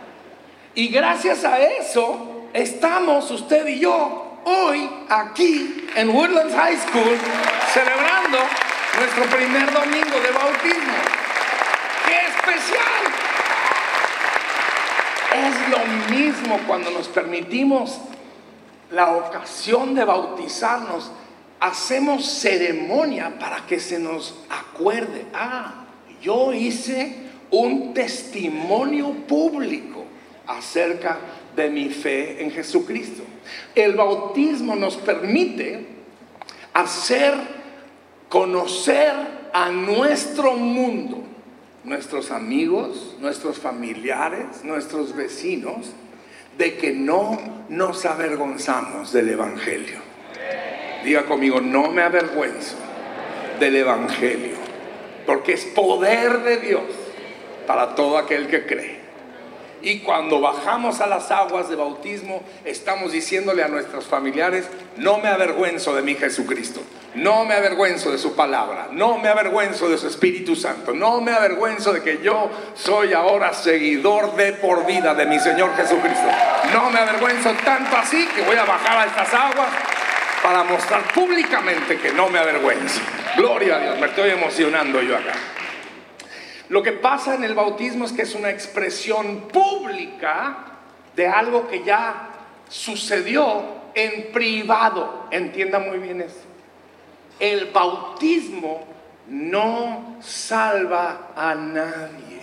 Y 0.75 0.87
gracias 0.87 1.45
a 1.45 1.61
eso 1.61 2.49
estamos 2.53 3.29
usted 3.33 3.67
y 3.67 3.81
yo 3.81 4.39
hoy 4.45 4.89
aquí 5.09 5.89
en 5.97 6.11
Woodlands 6.11 6.55
High 6.55 6.77
School 6.77 7.19
celebrando 7.73 8.39
nuestro 8.97 9.25
primer 9.37 9.73
domingo 9.73 10.21
de 10.21 10.31
bautismo. 10.31 10.95
¡Qué 12.07 12.21
especial! 12.29 13.03
Es 15.35 15.71
lo 15.71 16.15
mismo 16.17 16.61
cuando 16.69 16.93
nos 16.93 17.09
permitimos 17.09 17.99
la 18.93 19.11
ocasión 19.17 19.97
de 19.97 20.05
bautizarnos 20.05 21.11
hacemos 21.59 22.25
ceremonia 22.25 23.39
para 23.41 23.67
que 23.67 23.81
se 23.81 23.99
nos 23.99 24.37
acuerde, 24.49 25.27
ah, 25.35 25.85
yo 26.23 26.53
hice 26.53 27.29
un 27.51 27.93
testimonio 27.93 29.13
público 29.27 30.00
acerca 30.51 31.19
de 31.55 31.71
mi 31.71 31.91
fe 31.91 32.43
en 32.43 32.51
Jesucristo. 32.51 33.23
El 33.75 33.95
bautismo 33.95 34.75
nos 34.75 34.97
permite 34.97 35.87
hacer 36.73 37.35
conocer 38.29 39.13
a 39.53 39.71
nuestro 39.71 40.55
mundo, 40.55 41.23
nuestros 41.85 42.31
amigos, 42.31 43.17
nuestros 43.21 43.59
familiares, 43.59 44.65
nuestros 44.65 45.15
vecinos, 45.15 45.93
de 46.59 46.77
que 46.77 46.93
no 46.93 47.39
nos 47.69 48.05
avergonzamos 48.05 49.13
del 49.13 49.31
Evangelio. 49.31 49.99
Diga 51.05 51.25
conmigo, 51.25 51.61
no 51.61 51.91
me 51.91 52.03
avergüenzo 52.03 52.77
del 53.59 53.77
Evangelio, 53.77 54.57
porque 55.27 55.55
es 55.55 55.65
poder 55.65 56.41
de 56.41 56.59
Dios 56.59 56.83
para 57.67 57.95
todo 57.95 58.19
aquel 58.19 58.49
que 58.49 58.67
cree. 58.67 59.00
Y 59.83 60.01
cuando 60.01 60.41
bajamos 60.41 61.01
a 61.01 61.07
las 61.07 61.31
aguas 61.31 61.69
de 61.69 61.77
bautismo, 61.77 62.43
estamos 62.65 63.13
diciéndole 63.13 63.63
a 63.63 63.69
nuestros 63.69 64.05
familiares, 64.05 64.67
no 64.97 65.19
me 65.19 65.29
avergüenzo 65.29 65.95
de 65.95 66.03
mi 66.03 66.15
Jesucristo, 66.15 66.81
no 67.15 67.45
me 67.45 67.55
avergüenzo 67.55 68.13
de 68.13 68.19
su 68.19 68.35
palabra, 68.35 68.89
no 68.93 69.19
me 69.19 69.29
avergüenzo 69.29 69.89
de 69.89 69.97
su 69.97 70.07
Espíritu 70.07 70.55
Santo, 70.55 70.93
no 70.93 71.21
me 71.21 71.33
avergüenzo 71.33 71.93
de 71.93 72.03
que 72.03 72.21
yo 72.23 72.51
soy 72.75 73.15
ahora 73.15 73.55
seguidor 73.55 74.37
de 74.37 74.53
por 74.53 74.85
vida 74.85 75.15
de 75.15 75.25
mi 75.25 75.39
Señor 75.39 75.75
Jesucristo. 75.77 76.29
No 76.75 76.91
me 76.91 76.99
avergüenzo 76.99 77.53
tanto 77.65 77.97
así 77.97 78.27
que 78.35 78.43
voy 78.43 78.57
a 78.57 78.65
bajar 78.65 78.99
a 78.99 79.05
estas 79.07 79.33
aguas 79.33 79.69
para 80.43 80.63
mostrar 80.65 81.03
públicamente 81.15 81.99
que 81.99 82.13
no 82.13 82.29
me 82.29 82.39
avergüenzo. 82.39 83.01
Gloria 83.37 83.77
a 83.77 83.81
Dios, 83.81 83.99
me 83.99 84.07
estoy 84.07 84.31
emocionando 84.31 85.01
yo 85.01 85.17
acá. 85.17 85.33
Lo 86.71 86.85
que 86.85 86.93
pasa 86.93 87.35
en 87.35 87.43
el 87.43 87.55
bautismo 87.55 88.05
es 88.05 88.13
que 88.13 88.23
es 88.23 88.35
una 88.37 88.49
expresión 88.49 89.49
pública 89.49 90.57
de 91.17 91.27
algo 91.27 91.67
que 91.69 91.83
ya 91.83 92.31
sucedió 92.69 93.65
en 93.93 94.31
privado. 94.33 95.27
Entienda 95.33 95.81
muy 95.81 95.99
bien 95.99 96.21
eso. 96.21 96.45
El 97.41 97.67
bautismo 97.73 98.85
no 99.27 100.19
salva 100.21 101.33
a 101.35 101.57
nadie. 101.57 102.41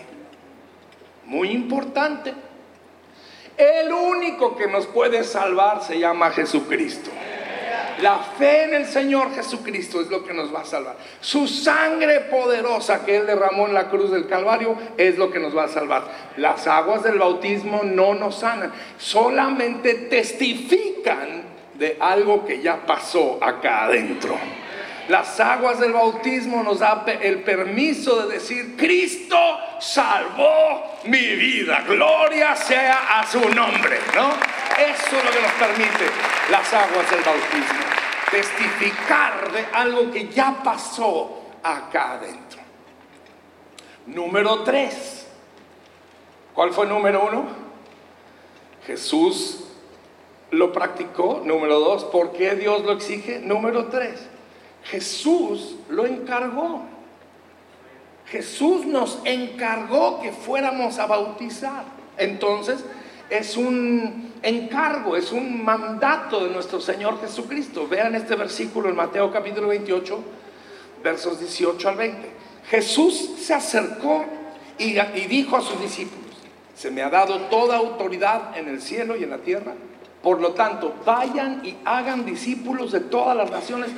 Muy 1.24 1.52
importante. 1.52 2.34
El 3.56 3.94
único 3.94 4.58
que 4.58 4.68
nos 4.68 4.88
puede 4.88 5.24
salvar 5.24 5.82
se 5.84 6.00
llama 6.00 6.32
Jesucristo. 6.32 7.12
La 8.02 8.20
fe 8.20 8.64
en 8.64 8.74
el 8.76 8.86
Señor 8.86 9.34
Jesucristo 9.34 10.02
es 10.02 10.08
lo 10.08 10.24
que 10.24 10.34
nos 10.34 10.54
va 10.54 10.62
a 10.62 10.66
salvar. 10.66 10.98
Su 11.20 11.48
sangre 11.48 12.22
poderosa 12.22 13.04
que 13.04 13.18
Él 13.18 13.26
derramó 13.26 13.68
en 13.68 13.74
la 13.74 13.90
cruz 13.90 14.12
del 14.12 14.28
Calvario 14.28 14.78
es 14.98 15.18
lo 15.18 15.32
que 15.32 15.40
nos 15.40 15.56
va 15.56 15.64
a 15.64 15.68
salvar. 15.68 16.04
Las 16.38 16.68
aguas 16.68 17.04
del 17.04 17.18
bautismo 17.18 17.82
no 17.84 18.14
nos 18.14 18.40
sanan, 18.40 18.72
solamente 18.98 19.94
testifican 19.94 21.44
de 21.74 21.98
algo 22.00 22.46
que 22.46 22.62
ya 22.62 22.86
pasó 22.86 23.40
acá 23.42 23.86
adentro. 23.86 24.38
Las 25.08 25.40
aguas 25.40 25.80
del 25.80 25.94
bautismo 25.94 26.64
nos 26.64 26.80
da 26.80 27.06
el 27.22 27.42
permiso 27.44 28.28
de 28.28 28.34
decir, 28.34 28.76
Cristo 28.76 29.38
salvó 29.80 30.98
mi 31.06 31.36
vida, 31.36 31.84
gloria 31.88 32.56
sea 32.56 33.20
a 33.20 33.26
su 33.26 33.40
nombre, 33.40 34.00
¿no? 34.16 34.30
Eso 34.78 35.18
es 35.18 35.24
lo 35.24 35.32
que 35.32 35.42
nos 35.42 35.52
permite 35.54 36.06
las 36.52 36.74
aguas 36.74 37.10
del 37.10 37.22
bautismo 37.22 37.88
testificar 38.32 39.52
de 39.52 39.66
algo 39.74 40.12
que 40.12 40.28
ya 40.30 40.62
pasó 40.64 41.44
acá 41.64 42.14
adentro. 42.14 42.60
Número 44.08 44.64
tres. 44.64 45.28
¿Cuál 46.54 46.74
fue 46.74 46.86
el 46.86 46.92
número 46.92 47.26
uno? 47.26 47.46
Jesús 48.86 49.66
lo 50.52 50.72
practicó. 50.72 51.42
Número 51.44 51.80
dos, 51.80 52.06
¿por 52.06 52.32
qué 52.32 52.56
Dios 52.56 52.84
lo 52.84 52.94
exige? 52.94 53.40
Número 53.40 53.88
tres, 53.88 54.28
Jesús 54.90 55.76
lo 55.90 56.06
encargó. 56.06 56.84
Jesús 58.28 58.86
nos 58.86 59.20
encargó 59.26 60.22
que 60.22 60.32
fuéramos 60.32 61.00
a 61.00 61.06
bautizar. 61.06 61.86
Entonces, 62.18 62.84
es 63.30 63.58
un 63.58 64.34
encargo, 64.42 65.16
es 65.16 65.32
un 65.32 65.64
mandato 65.64 66.44
de 66.44 66.52
nuestro 66.52 66.80
Señor 66.80 67.20
Jesucristo. 67.22 67.88
Vean 67.88 68.16
este 68.16 68.36
versículo 68.36 68.90
en 68.90 68.96
Mateo 68.96 69.32
capítulo 69.32 69.70
28, 69.70 70.20
versos 71.04 71.40
18 71.40 71.90
al 71.90 71.96
20. 71.96 72.30
Jesús 72.70 73.32
se 73.40 73.54
acercó 73.54 74.26
y, 74.78 74.94
dijo 75.28 75.58
a 75.58 75.62
sus 75.62 75.82
discípulos, 75.82 76.36
se 76.76 76.92
me 76.92 77.02
ha 77.02 77.10
dado 77.10 77.40
toda 77.44 77.78
autoridad 77.78 78.58
en 78.58 78.68
el 78.68 78.82
cielo 78.82 79.16
y 79.16 79.24
en 79.24 79.32
la 79.32 79.40
tierra. 79.40 79.74
Por 80.22 80.42
lo 80.42 80.52
tanto, 80.54 80.94
vayan 81.06 81.66
y 81.66 81.78
hagan 81.86 82.26
discípulos 82.26 82.92
de 82.92 83.00
todas 83.00 83.36
las 83.36 83.50
naciones, 83.50 83.90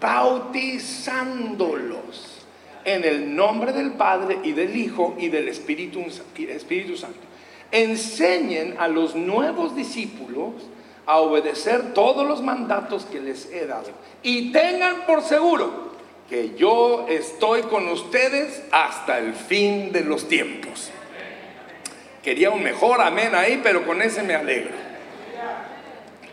bautizándolos 0.00 2.46
en 2.84 3.04
el 3.04 3.34
nombre 3.34 3.72
del 3.72 3.92
Padre 3.92 4.38
y 4.42 4.52
del 4.52 4.76
Hijo 4.76 5.16
y 5.18 5.28
del 5.28 5.48
Espíritu, 5.48 6.04
Espíritu 6.36 6.96
Santo 6.96 7.28
enseñen 7.70 8.76
a 8.78 8.88
los 8.88 9.14
nuevos 9.14 9.76
discípulos 9.76 10.54
a 11.06 11.18
obedecer 11.18 11.94
todos 11.94 12.26
los 12.26 12.42
mandatos 12.42 13.06
que 13.06 13.20
les 13.20 13.50
he 13.52 13.66
dado. 13.66 13.88
Y 14.22 14.52
tengan 14.52 15.06
por 15.06 15.22
seguro 15.22 15.88
que 16.28 16.54
yo 16.56 17.06
estoy 17.08 17.62
con 17.62 17.88
ustedes 17.88 18.62
hasta 18.70 19.18
el 19.18 19.34
fin 19.34 19.92
de 19.92 20.02
los 20.02 20.28
tiempos. 20.28 20.90
Quería 22.22 22.50
un 22.50 22.62
mejor 22.62 23.00
amén 23.00 23.34
ahí, 23.34 23.60
pero 23.62 23.86
con 23.86 24.02
ese 24.02 24.22
me 24.22 24.34
alegro. 24.34 24.74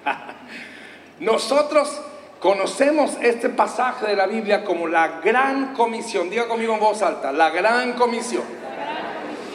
Nosotros 1.19 2.01
conocemos 2.45 3.17
este 3.23 3.49
pasaje 3.49 4.05
de 4.05 4.15
la 4.15 4.27
Biblia 4.27 4.63
como 4.63 4.87
la 4.87 5.19
gran 5.19 5.73
comisión. 5.73 6.29
Diga 6.29 6.47
conmigo 6.47 6.75
en 6.75 6.79
voz 6.79 7.01
alta, 7.01 7.31
la 7.31 7.49
gran 7.49 7.93
comisión. 7.93 8.43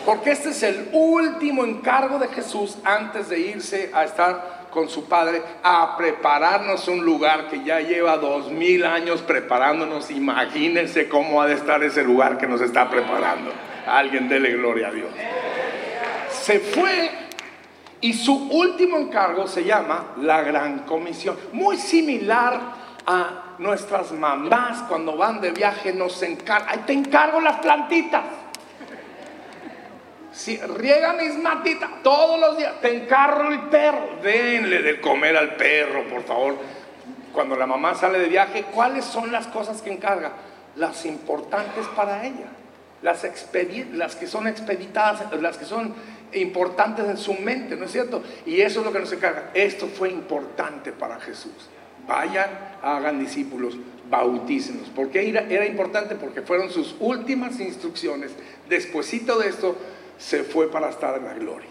Porque 0.05 0.33
este 0.33 0.49
es 0.49 0.61
el 0.65 0.89
último 0.91 1.65
encargo 1.65 2.19
de 2.19 2.27
Jesús 2.27 2.79
antes 2.83 3.29
de 3.29 3.39
irse 3.39 3.93
a 3.95 4.03
estar 4.03 4.67
con 4.73 4.89
su 4.89 5.09
Padre 5.09 5.41
a 5.63 5.97
prepararnos 5.97 6.89
un 6.89 7.05
lugar 7.05 7.49
que 7.49 7.63
ya 7.63 7.79
lleva 7.79 8.17
dos 8.17 8.51
mil 8.51 8.85
años 8.85 9.23
preparándonos. 9.23 10.11
Imagínense 10.11 11.09
cómo 11.09 11.41
ha 11.41 11.47
de 11.47 11.55
estar 11.55 11.85
ese 11.85 12.03
lugar 12.03 12.39
que 12.39 12.49
nos 12.49 12.61
está 12.61 12.91
preparando. 12.91 13.53
Alguien 13.87 14.29
dele 14.29 14.51
gloria 14.55 14.89
a 14.89 14.91
Dios. 14.91 15.11
Se 16.29 16.59
fue 16.59 17.09
y 18.01 18.15
su 18.15 18.35
último 18.35 18.97
encargo 18.97 19.47
se 19.47 19.65
llama 19.65 20.15
la 20.19 20.43
Gran 20.43 20.81
Comisión. 20.81 21.37
Muy 21.53 21.77
similar 21.77 22.61
a 23.07 23.55
nuestras 23.59 24.13
mamás 24.13 24.83
cuando 24.89 25.17
van 25.17 25.41
de 25.41 25.51
viaje 25.51 25.93
nos 25.93 26.23
encargan. 26.23 26.69
Ahí 26.69 26.85
te 26.87 26.93
encargo 26.93 27.41
las 27.41 27.59
plantitas. 27.59 28.25
Si 30.33 30.57
riega 30.57 31.13
mis 31.15 31.37
matitas 31.37 31.91
todos 32.03 32.41
los 32.41 32.57
días, 32.57 32.81
te 32.81 32.95
encarro 32.95 33.53
el 33.53 33.63
perro, 33.63 34.17
denle 34.23 34.81
de 34.81 35.01
comer 35.01 35.37
al 35.37 35.57
perro, 35.57 36.05
por 36.09 36.23
favor. 36.23 36.57
Cuando 37.33 37.57
la 37.57 37.67
mamá 37.67 37.95
sale 37.95 38.19
de 38.19 38.29
viaje, 38.29 38.65
¿cuáles 38.73 39.05
son 39.05 39.31
las 39.33 39.47
cosas 39.49 39.83
que 39.83 39.93
encarga? 39.93 40.33
Las 40.77 41.05
importantes 41.05 41.87
para 41.95 42.25
ella. 42.25 42.47
las, 43.03 43.27
las 43.93 44.17
que 44.17 44.27
son 44.27 44.47
expeditadas, 44.47 45.23
las 45.41 45.59
que 45.59 45.65
son 45.65 45.95
importantes 46.33 47.09
en 47.09 47.17
su 47.17 47.35
mente, 47.35 47.77
¿no 47.77 47.85
es 47.85 47.93
cierto? 47.93 48.23
Y 48.47 48.61
eso 48.61 48.81
es 48.81 48.87
lo 48.87 48.93
que 48.93 49.01
nos 49.01 49.13
encarga. 49.13 49.51
Esto 49.55 49.87
fue 49.89 50.11
importante 50.11 50.93
para 50.93 51.21
Jesús. 51.21 51.69
Vayan, 52.07 52.49
hagan 52.83 53.19
discípulos, 53.19 53.77
bautícenos. 54.09 54.89
¿Por 54.89 55.11
qué 55.11 55.29
era, 55.29 55.67
importante? 55.67 56.17
Porque 56.17 56.43
fueron 56.43 56.71
sus 56.71 56.97
últimas 56.99 57.61
instrucciones. 57.61 58.33
Despuésito 58.69 59.39
de 59.39 59.49
esto, 59.49 59.77
se 60.19 60.43
fue 60.45 60.71
para 60.71 60.91
estar 60.91 61.17
en 61.17 61.25
la 61.25 61.35
gloria. 61.35 61.69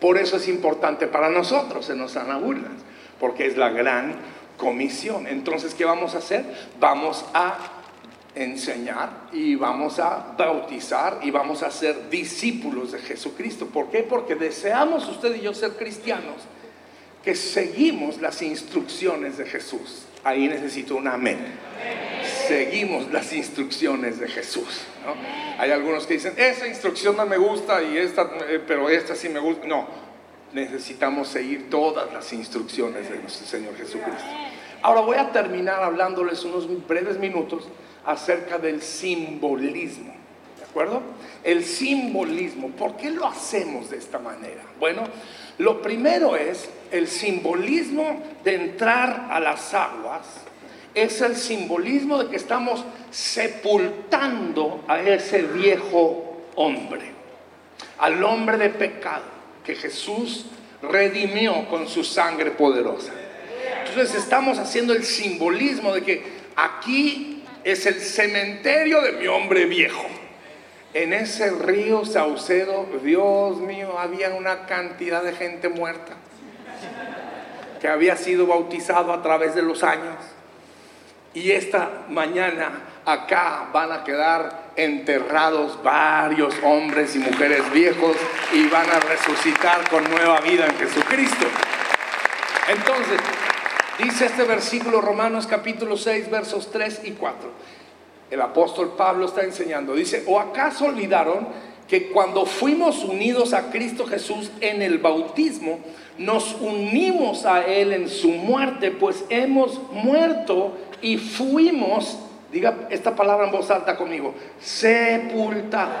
Por 0.00 0.18
eso 0.18 0.36
es 0.36 0.48
importante 0.48 1.06
para 1.06 1.30
nosotros 1.30 1.88
en 1.88 1.98
los 1.98 2.16
Anaburlas, 2.16 2.72
porque 3.18 3.46
es 3.46 3.56
la 3.56 3.70
gran 3.70 4.16
comisión. 4.58 5.26
Entonces, 5.26 5.74
¿qué 5.74 5.84
vamos 5.84 6.14
a 6.14 6.18
hacer? 6.18 6.44
Vamos 6.78 7.24
a 7.32 7.75
enseñar 8.36 9.28
y 9.32 9.56
vamos 9.56 9.98
a 9.98 10.34
bautizar 10.36 11.20
y 11.22 11.30
vamos 11.30 11.62
a 11.62 11.70
ser 11.70 12.08
discípulos 12.10 12.92
de 12.92 12.98
Jesucristo. 12.98 13.66
¿Por 13.66 13.90
qué? 13.90 14.02
Porque 14.02 14.34
deseamos 14.34 15.08
usted 15.08 15.34
y 15.36 15.40
yo 15.40 15.54
ser 15.54 15.72
cristianos 15.72 16.36
que 17.24 17.34
seguimos 17.34 18.20
las 18.20 18.40
instrucciones 18.42 19.38
de 19.38 19.46
Jesús. 19.46 20.04
Ahí 20.22 20.46
necesito 20.46 20.96
un 20.96 21.08
amén. 21.08 21.38
Seguimos 22.46 23.10
las 23.10 23.32
instrucciones 23.32 24.20
de 24.20 24.28
Jesús. 24.28 24.82
Hay 25.58 25.70
algunos 25.70 26.06
que 26.06 26.14
dicen, 26.14 26.34
esa 26.36 26.68
instrucción 26.68 27.16
no 27.16 27.26
me 27.26 27.38
gusta 27.38 27.82
y 27.82 27.96
esta, 27.96 28.30
eh, 28.48 28.60
pero 28.64 28.88
esta 28.88 29.16
sí 29.16 29.28
me 29.28 29.40
gusta. 29.40 29.66
No, 29.66 29.88
necesitamos 30.52 31.28
seguir 31.28 31.70
todas 31.70 32.12
las 32.12 32.32
instrucciones 32.32 33.10
de 33.10 33.18
nuestro 33.18 33.46
Señor 33.46 33.76
Jesucristo. 33.76 34.24
Ahora 34.82 35.00
voy 35.00 35.16
a 35.16 35.32
terminar 35.32 35.82
hablándoles 35.82 36.44
unos 36.44 36.68
breves 36.86 37.18
minutos 37.18 37.66
acerca 38.06 38.58
del 38.58 38.80
simbolismo. 38.80 40.14
¿De 40.58 40.64
acuerdo? 40.64 41.02
El 41.42 41.64
simbolismo. 41.64 42.68
¿Por 42.70 42.96
qué 42.96 43.10
lo 43.10 43.26
hacemos 43.26 43.90
de 43.90 43.98
esta 43.98 44.18
manera? 44.18 44.62
Bueno, 44.78 45.02
lo 45.58 45.82
primero 45.82 46.36
es 46.36 46.68
el 46.90 47.08
simbolismo 47.08 48.22
de 48.44 48.54
entrar 48.54 49.28
a 49.30 49.40
las 49.40 49.74
aguas. 49.74 50.26
Es 50.94 51.20
el 51.20 51.36
simbolismo 51.36 52.22
de 52.22 52.30
que 52.30 52.36
estamos 52.36 52.84
sepultando 53.10 54.84
a 54.88 55.00
ese 55.00 55.42
viejo 55.42 56.36
hombre, 56.54 57.12
al 57.98 58.22
hombre 58.24 58.56
de 58.56 58.70
pecado 58.70 59.36
que 59.64 59.74
Jesús 59.74 60.46
redimió 60.80 61.68
con 61.68 61.88
su 61.88 62.04
sangre 62.04 62.52
poderosa. 62.52 63.12
Entonces 63.86 64.14
estamos 64.14 64.58
haciendo 64.58 64.92
el 64.92 65.04
simbolismo 65.04 65.92
de 65.92 66.02
que 66.02 66.22
aquí 66.54 67.35
es 67.66 67.84
el 67.84 68.00
cementerio 68.00 69.02
de 69.02 69.12
mi 69.12 69.26
hombre 69.26 69.64
viejo. 69.64 70.06
En 70.94 71.12
ese 71.12 71.50
río 71.50 72.04
Saucedo, 72.04 72.86
Dios 73.02 73.56
mío, 73.56 73.98
había 73.98 74.30
una 74.30 74.66
cantidad 74.66 75.24
de 75.24 75.32
gente 75.32 75.68
muerta 75.68 76.12
que 77.80 77.88
había 77.88 78.16
sido 78.16 78.46
bautizado 78.46 79.12
a 79.12 79.20
través 79.20 79.56
de 79.56 79.62
los 79.62 79.82
años. 79.82 80.14
Y 81.34 81.50
esta 81.50 82.04
mañana 82.08 82.70
acá 83.04 83.68
van 83.72 83.90
a 83.90 84.04
quedar 84.04 84.70
enterrados 84.76 85.82
varios 85.82 86.54
hombres 86.62 87.16
y 87.16 87.18
mujeres 87.18 87.68
viejos 87.72 88.16
y 88.52 88.68
van 88.68 88.88
a 88.88 89.00
resucitar 89.00 89.88
con 89.90 90.08
nueva 90.08 90.40
vida 90.40 90.66
en 90.66 90.76
Jesucristo. 90.76 91.46
Entonces, 92.68 93.20
Dice 93.98 94.26
este 94.26 94.44
versículo 94.44 95.00
Romanos 95.00 95.46
capítulo 95.46 95.96
6 95.96 96.30
versos 96.30 96.70
3 96.70 97.00
y 97.04 97.12
4. 97.12 97.48
El 98.30 98.42
apóstol 98.42 98.92
Pablo 98.94 99.24
está 99.24 99.42
enseñando. 99.42 99.94
Dice, 99.94 100.22
¿o 100.26 100.38
acaso 100.38 100.84
olvidaron 100.84 101.48
que 101.88 102.08
cuando 102.08 102.44
fuimos 102.44 103.04
unidos 103.04 103.54
a 103.54 103.70
Cristo 103.70 104.06
Jesús 104.06 104.50
en 104.60 104.82
el 104.82 104.98
bautismo, 104.98 105.78
nos 106.18 106.56
unimos 106.60 107.46
a 107.46 107.64
Él 107.64 107.92
en 107.94 108.10
su 108.10 108.28
muerte, 108.28 108.90
pues 108.90 109.24
hemos 109.30 109.80
muerto 109.92 110.76
y 111.00 111.16
fuimos, 111.16 112.18
diga 112.52 112.88
esta 112.90 113.16
palabra 113.16 113.46
en 113.46 113.52
voz 113.52 113.70
alta 113.70 113.96
conmigo, 113.96 114.34
sepultados 114.60 115.96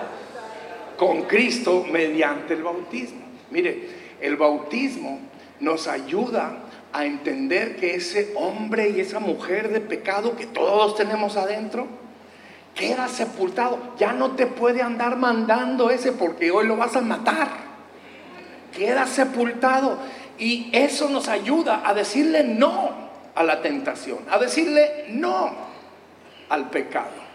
con 0.98 1.22
Cristo 1.22 1.86
mediante 1.90 2.54
el 2.54 2.62
bautismo. 2.62 3.22
Mire, 3.50 3.88
el 4.20 4.36
bautismo 4.36 5.20
nos 5.60 5.88
ayuda 5.88 6.65
a 6.96 7.04
entender 7.04 7.76
que 7.76 7.94
ese 7.94 8.32
hombre 8.36 8.88
y 8.88 9.00
esa 9.00 9.20
mujer 9.20 9.70
de 9.70 9.82
pecado 9.82 10.34
que 10.34 10.46
todos 10.46 10.96
tenemos 10.96 11.36
adentro, 11.36 11.86
queda 12.74 13.06
sepultado. 13.08 13.78
Ya 13.98 14.14
no 14.14 14.30
te 14.30 14.46
puede 14.46 14.80
andar 14.80 15.16
mandando 15.16 15.90
ese 15.90 16.12
porque 16.12 16.50
hoy 16.50 16.66
lo 16.66 16.76
vas 16.76 16.96
a 16.96 17.02
matar. 17.02 17.48
Queda 18.74 19.06
sepultado. 19.06 19.98
Y 20.38 20.70
eso 20.72 21.10
nos 21.10 21.28
ayuda 21.28 21.82
a 21.84 21.92
decirle 21.92 22.44
no 22.44 22.92
a 23.34 23.42
la 23.42 23.60
tentación, 23.60 24.20
a 24.30 24.38
decirle 24.38 25.04
no 25.10 25.52
al 26.48 26.70
pecado. 26.70 27.26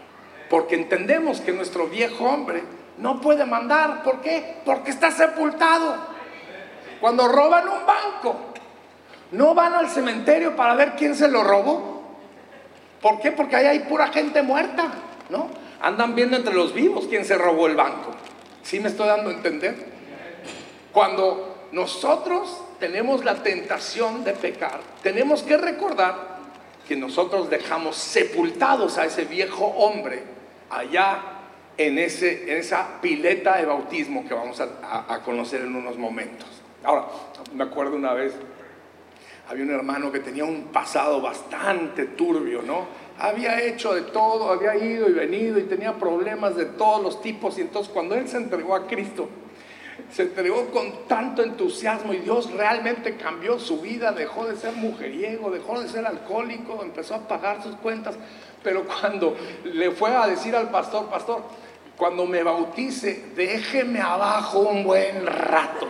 Porque 0.50 0.74
entendemos 0.74 1.40
que 1.40 1.52
nuestro 1.52 1.86
viejo 1.86 2.24
hombre 2.24 2.64
no 2.98 3.20
puede 3.20 3.44
mandar. 3.44 4.02
¿Por 4.02 4.20
qué? 4.22 4.56
Porque 4.64 4.90
está 4.90 5.12
sepultado. 5.12 6.10
Cuando 7.00 7.28
roban 7.28 7.68
un 7.68 7.86
banco, 7.86 8.51
no 9.32 9.54
van 9.54 9.74
al 9.74 9.88
cementerio 9.88 10.54
para 10.54 10.74
ver 10.74 10.92
quién 10.96 11.16
se 11.16 11.28
lo 11.28 11.42
robó. 11.42 12.02
¿Por 13.00 13.20
qué? 13.20 13.32
Porque 13.32 13.56
ahí 13.56 13.66
hay 13.66 13.80
pura 13.80 14.08
gente 14.08 14.42
muerta, 14.42 14.92
¿no? 15.30 15.48
Andan 15.80 16.14
viendo 16.14 16.36
entre 16.36 16.54
los 16.54 16.72
vivos 16.72 17.06
quién 17.08 17.24
se 17.24 17.36
robó 17.36 17.66
el 17.66 17.74
banco. 17.74 18.12
¿Sí 18.62 18.78
me 18.78 18.88
estoy 18.88 19.08
dando 19.08 19.30
a 19.30 19.32
entender? 19.32 19.74
Cuando 20.92 21.66
nosotros 21.72 22.62
tenemos 22.78 23.24
la 23.24 23.42
tentación 23.42 24.22
de 24.22 24.34
pecar, 24.34 24.80
tenemos 25.02 25.42
que 25.42 25.56
recordar 25.56 26.32
que 26.86 26.94
nosotros 26.94 27.48
dejamos 27.48 27.96
sepultados 27.96 28.98
a 28.98 29.06
ese 29.06 29.24
viejo 29.24 29.64
hombre 29.64 30.22
allá 30.70 31.22
en, 31.78 31.98
ese, 31.98 32.52
en 32.52 32.58
esa 32.58 33.00
pileta 33.00 33.56
de 33.56 33.64
bautismo 33.64 34.28
que 34.28 34.34
vamos 34.34 34.60
a 34.60 35.20
conocer 35.24 35.62
en 35.62 35.74
unos 35.74 35.96
momentos. 35.96 36.48
Ahora, 36.84 37.06
me 37.54 37.64
acuerdo 37.64 37.96
una 37.96 38.12
vez 38.12 38.34
había 39.48 39.64
un 39.64 39.70
hermano 39.70 40.12
que 40.12 40.20
tenía 40.20 40.44
un 40.44 40.64
pasado 40.64 41.20
bastante 41.20 42.06
turbio, 42.06 42.62
¿no? 42.62 42.86
Había 43.18 43.60
hecho 43.62 43.94
de 43.94 44.02
todo, 44.02 44.50
había 44.50 44.76
ido 44.76 45.08
y 45.08 45.12
venido 45.12 45.58
y 45.58 45.64
tenía 45.64 45.94
problemas 45.94 46.56
de 46.56 46.66
todos 46.66 47.02
los 47.02 47.20
tipos. 47.20 47.58
Y 47.58 47.62
entonces 47.62 47.92
cuando 47.92 48.14
él 48.14 48.28
se 48.28 48.36
entregó 48.36 48.74
a 48.74 48.86
Cristo, 48.86 49.28
se 50.10 50.22
entregó 50.22 50.70
con 50.70 51.06
tanto 51.06 51.42
entusiasmo 51.42 52.12
y 52.12 52.18
Dios 52.18 52.50
realmente 52.52 53.16
cambió 53.16 53.58
su 53.58 53.80
vida, 53.80 54.12
dejó 54.12 54.46
de 54.46 54.56
ser 54.56 54.74
mujeriego, 54.74 55.50
dejó 55.50 55.80
de 55.80 55.88
ser 55.88 56.06
alcohólico, 56.06 56.80
empezó 56.82 57.14
a 57.14 57.28
pagar 57.28 57.62
sus 57.62 57.76
cuentas. 57.76 58.16
Pero 58.62 58.84
cuando 58.84 59.36
le 59.64 59.90
fue 59.90 60.14
a 60.14 60.26
decir 60.26 60.54
al 60.54 60.70
pastor, 60.70 61.06
pastor, 61.06 61.42
cuando 61.96 62.26
me 62.26 62.42
bautice, 62.42 63.26
déjeme 63.36 64.00
abajo 64.00 64.60
un 64.60 64.84
buen 64.84 65.26
rato 65.26 65.88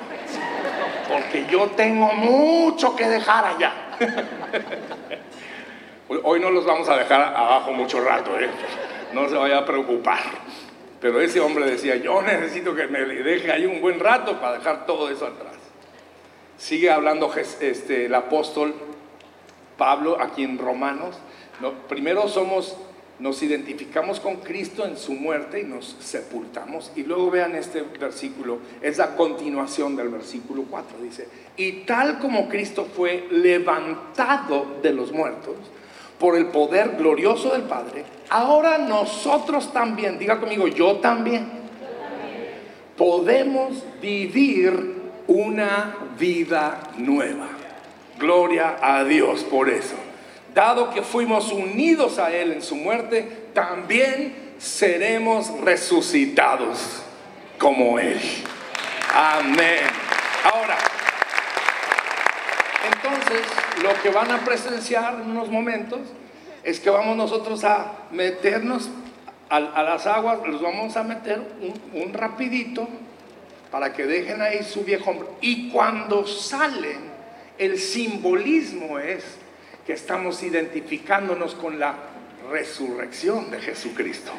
porque 1.13 1.47
yo 1.51 1.69
tengo 1.69 2.13
mucho 2.13 2.97
que 2.97 3.09
dejar 3.09 3.45
allá. 3.45 3.73
Hoy 6.25 6.41
no 6.41 6.51
los 6.51 6.65
vamos 6.65 6.89
a 6.89 6.97
dejar 6.97 7.21
abajo 7.21 7.73
mucho 7.73 8.03
rato, 8.03 8.39
¿eh? 8.39 8.49
no 9.13 9.29
se 9.29 9.37
vaya 9.37 9.59
a 9.59 9.65
preocupar. 9.65 10.21
Pero 11.01 11.21
ese 11.21 11.41
hombre 11.41 11.67
decía, 11.67 11.97
yo 11.97 12.23
necesito 12.23 12.75
que 12.75 12.87
me 12.87 13.01
deje 13.01 13.51
ahí 13.51 13.67
un 13.67 13.81
buen 13.81 13.99
rato 13.99 14.41
para 14.41 14.59
dejar 14.59 14.87
todo 14.87 15.11
eso 15.11 15.27
atrás. 15.27 15.55
Sigue 16.57 16.91
hablando 16.91 17.33
este, 17.35 18.07
el 18.07 18.15
apóstol 18.15 18.75
Pablo 19.77 20.19
aquí 20.21 20.45
en 20.45 20.59
Romanos. 20.59 21.19
No, 21.61 21.73
primero 21.89 22.29
somos 22.29 22.77
nos 23.23 23.41
identificamos 23.41 24.19
con 24.19 24.39
Cristo 24.39 24.85
en 24.85 24.97
su 24.97 25.15
muerte 25.15 25.61
y 25.61 25.65
nos 25.65 25.97
sepultamos. 26.01 26.91
Y 26.97 27.05
luego 27.05 27.31
vean 27.31 27.55
este 27.55 27.83
versículo, 27.83 28.59
es 28.81 28.99
la 28.99 29.15
continuación 29.15 29.95
del 29.95 30.09
versículo 30.09 30.65
4, 30.69 30.99
dice, 31.01 31.29
y 31.57 31.85
tal 31.85 32.19
como 32.19 32.49
Cristo 32.49 32.85
fue 32.85 33.29
levantado 33.31 34.67
de 34.83 34.93
los 34.93 35.13
muertos 35.13 35.55
por 36.19 36.37
el 36.37 36.47
poder 36.47 36.97
glorioso 36.97 37.53
del 37.53 37.63
Padre, 37.63 38.05
ahora 38.29 38.79
nosotros 38.79 39.73
también, 39.73 40.19
diga 40.19 40.41
conmigo, 40.41 40.67
yo 40.67 40.97
también, 40.97 41.47
podemos 42.97 43.85
vivir 44.01 44.97
una 45.29 45.97
vida 46.19 46.91
nueva. 46.99 47.49
Gloria 48.19 48.79
a 48.83 49.05
Dios 49.05 49.45
por 49.45 49.69
eso 49.71 50.02
dado 50.55 50.91
que 50.91 51.03
fuimos 51.03 51.53
unidos 51.53 52.19
a 52.19 52.33
Él 52.33 52.53
en 52.53 52.63
su 52.63 52.77
muerte, 52.77 53.49
también 53.55 54.55
seremos 54.59 55.49
resucitados 55.61 57.03
como 57.59 57.99
Él. 57.99 58.21
Amén. 59.15 59.81
Ahora, 60.45 60.77
entonces 62.93 63.43
lo 63.83 64.01
que 64.03 64.11
van 64.11 64.31
a 64.31 64.39
presenciar 64.45 65.15
en 65.15 65.31
unos 65.31 65.49
momentos 65.49 66.01
es 66.63 66.81
que 66.81 66.91
vamos 66.91 67.17
nosotros 67.17 67.65
a 67.65 67.93
meternos 68.11 68.91
a, 69.53 69.83
las 69.83 70.07
aguas 70.07 70.39
los 70.47 70.63
vamos 70.63 70.97
a 70.97 71.03
meter 71.03 71.43
un, 71.93 72.15
rapidito 72.15 72.89
para 73.71 73.93
que 73.93 74.07
dejen 74.07 74.41
ahí 74.41 74.63
su 74.63 74.83
viejo 74.83 75.11
hombre. 75.11 75.29
Y 75.43 75.69
cuando 75.71 76.27
salen, 76.27 77.11
el 77.59 77.79
simbolismo 77.79 78.99
es 78.99 79.25
que 79.87 79.93
estamos 79.95 80.43
identificándonos 80.43 81.55
con 81.55 81.79
la 81.79 81.95
resurrección 82.51 83.51
de 83.51 83.61
Jesucristo. 83.61 84.33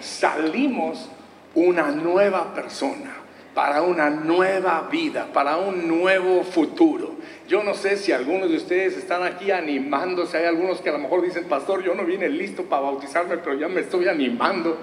Salimos 0.00 1.08
una 1.54 1.90
nueva 1.90 2.54
persona, 2.54 3.10
para 3.54 3.82
una 3.82 4.10
nueva 4.10 4.88
vida, 4.90 5.26
para 5.32 5.56
un 5.56 5.88
nuevo 5.88 6.44
futuro. 6.44 7.16
Yo 7.48 7.64
no 7.64 7.74
sé 7.74 7.96
si 7.96 8.12
algunos 8.12 8.48
de 8.48 8.56
ustedes 8.56 8.96
están 8.96 9.24
aquí 9.24 9.50
animándose, 9.50 10.38
hay 10.38 10.44
algunos 10.44 10.80
que 10.80 10.90
a 10.90 10.92
lo 10.92 10.98
mejor 10.98 11.22
dicen, 11.22 11.44
pastor, 11.48 11.82
yo 11.82 11.94
no 11.94 12.04
vine 12.04 12.28
listo 12.28 12.64
para 12.64 12.82
bautizarme, 12.82 13.38
pero 13.38 13.56
ya 13.56 13.68
me 13.68 13.80
estoy 13.80 14.06
animando. 14.06 14.78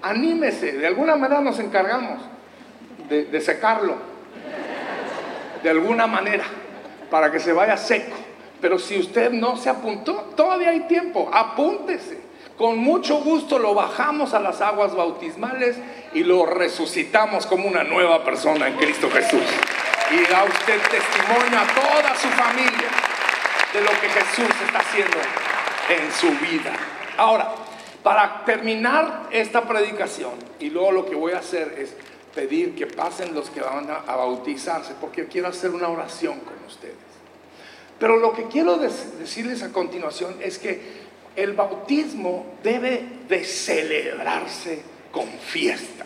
Anímese, 0.00 0.72
de 0.72 0.86
alguna 0.86 1.16
manera 1.16 1.42
nos 1.42 1.58
encargamos 1.58 2.20
de, 3.08 3.26
de 3.26 3.40
secarlo, 3.40 3.96
de 5.62 5.70
alguna 5.70 6.06
manera, 6.06 6.44
para 7.10 7.30
que 7.30 7.38
se 7.38 7.52
vaya 7.52 7.76
seco. 7.76 8.25
Pero 8.66 8.80
si 8.80 8.98
usted 8.98 9.30
no 9.30 9.56
se 9.56 9.70
apuntó, 9.70 10.32
todavía 10.36 10.70
hay 10.70 10.88
tiempo, 10.88 11.30
apúntese. 11.32 12.18
Con 12.58 12.78
mucho 12.78 13.18
gusto 13.18 13.60
lo 13.60 13.74
bajamos 13.74 14.34
a 14.34 14.40
las 14.40 14.60
aguas 14.60 14.92
bautismales 14.92 15.76
y 16.14 16.24
lo 16.24 16.46
resucitamos 16.46 17.46
como 17.46 17.68
una 17.68 17.84
nueva 17.84 18.24
persona 18.24 18.66
en 18.66 18.74
Cristo 18.74 19.08
Jesús. 19.08 19.44
Y 20.10 20.32
da 20.32 20.42
usted 20.42 20.80
testimonio 20.90 21.60
a 21.60 21.66
toda 21.76 22.12
su 22.16 22.26
familia 22.30 22.88
de 23.72 23.80
lo 23.82 23.90
que 24.00 24.08
Jesús 24.08 24.50
está 24.66 24.80
haciendo 24.80 25.16
en 25.88 26.12
su 26.12 26.30
vida. 26.44 26.72
Ahora, 27.18 27.54
para 28.02 28.44
terminar 28.44 29.28
esta 29.30 29.62
predicación, 29.62 30.32
y 30.58 30.70
luego 30.70 30.90
lo 30.90 31.06
que 31.06 31.14
voy 31.14 31.34
a 31.34 31.38
hacer 31.38 31.72
es 31.78 31.94
pedir 32.34 32.74
que 32.74 32.88
pasen 32.88 33.32
los 33.32 33.48
que 33.48 33.60
van 33.60 33.88
a, 33.88 34.16
bautizarse, 34.16 34.94
porque 35.00 35.28
quiero 35.28 35.46
hacer 35.46 35.70
una 35.70 35.86
oración 35.86 36.40
con 36.40 36.56
ustedes. 36.66 37.05
Pero 37.98 38.16
lo 38.16 38.32
que 38.32 38.44
quiero 38.44 38.76
decirles 38.76 39.62
a 39.62 39.72
continuación 39.72 40.36
es 40.40 40.58
que 40.58 41.06
el 41.34 41.52
bautismo 41.52 42.46
debe 42.62 43.02
de 43.28 43.44
celebrarse 43.44 44.82
con 45.12 45.28
fiesta. 45.28 46.04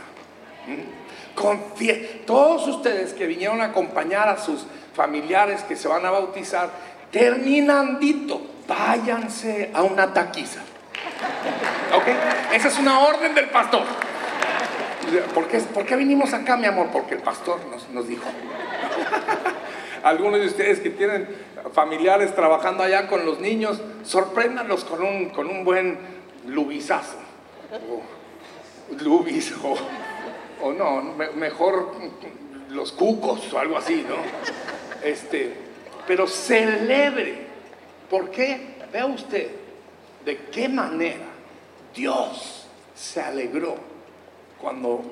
Todos 2.26 2.68
ustedes 2.68 3.14
que 3.14 3.26
vinieron 3.26 3.60
a 3.60 3.66
acompañar 3.66 4.28
a 4.28 4.38
sus 4.38 4.66
familiares 4.94 5.62
que 5.62 5.76
se 5.76 5.88
van 5.88 6.04
a 6.04 6.10
bautizar, 6.10 6.70
terminandito, 7.10 8.42
váyanse 8.68 9.70
a 9.72 9.82
una 9.82 10.12
taquiza. 10.12 10.60
¿Ok? 11.94 12.04
Esa 12.52 12.68
es 12.68 12.78
una 12.78 13.00
orden 13.00 13.34
del 13.34 13.48
pastor. 13.50 13.82
¿Por 15.34 15.48
qué, 15.48 15.58
¿Por 15.58 15.96
vinimos 15.96 16.32
acá, 16.34 16.56
mi 16.56 16.66
amor? 16.66 16.88
Porque 16.92 17.14
el 17.14 17.22
pastor 17.22 17.60
nos, 17.70 17.88
nos 17.88 18.06
dijo. 18.06 18.24
Algunos 20.02 20.40
de 20.40 20.46
ustedes 20.46 20.80
que 20.80 20.90
tienen 20.90 21.28
familiares 21.72 22.34
trabajando 22.34 22.82
allá 22.82 23.06
con 23.06 23.24
los 23.24 23.40
niños, 23.40 23.80
sorpréndanlos 24.04 24.84
con 24.84 25.02
un, 25.02 25.30
con 25.30 25.48
un 25.48 25.64
buen 25.64 25.98
lubisazo. 26.46 27.16
O, 29.62 30.66
o, 30.66 30.72
no, 30.72 31.02
mejor 31.34 31.92
los 32.70 32.92
cucos 32.92 33.52
o 33.52 33.58
algo 33.58 33.76
así, 33.76 34.04
¿no? 34.08 34.16
Este, 35.06 35.54
pero 36.06 36.26
celebre. 36.26 37.50
¿Por 38.08 38.30
qué? 38.30 38.76
Vea 38.92 39.06
usted 39.06 39.50
de 40.24 40.36
qué 40.50 40.68
manera 40.68 41.26
Dios 41.94 42.66
se 42.94 43.20
alegró 43.20 43.76
cuando 44.60 45.04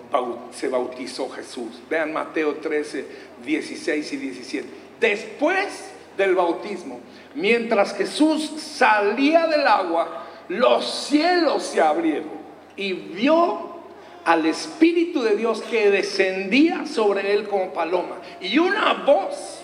se 0.52 0.68
bautizó 0.68 1.30
Jesús. 1.30 1.80
Vean 1.88 2.12
Mateo 2.12 2.56
13, 2.56 3.06
16 3.44 4.12
y 4.12 4.16
17. 4.16 4.68
Después 5.00 5.92
del 6.18 6.34
bautismo, 6.34 7.00
mientras 7.34 7.94
Jesús 7.94 8.50
salía 8.58 9.46
del 9.46 9.66
agua, 9.66 10.26
los 10.48 10.84
cielos 11.08 11.62
se 11.62 11.80
abrieron 11.80 12.38
y 12.76 12.92
vio 12.92 13.78
al 14.24 14.44
Espíritu 14.44 15.22
de 15.22 15.36
Dios 15.36 15.62
que 15.62 15.90
descendía 15.90 16.84
sobre 16.86 17.32
él 17.32 17.48
como 17.48 17.72
paloma. 17.72 18.16
Y 18.40 18.58
una 18.58 18.92
voz 18.92 19.60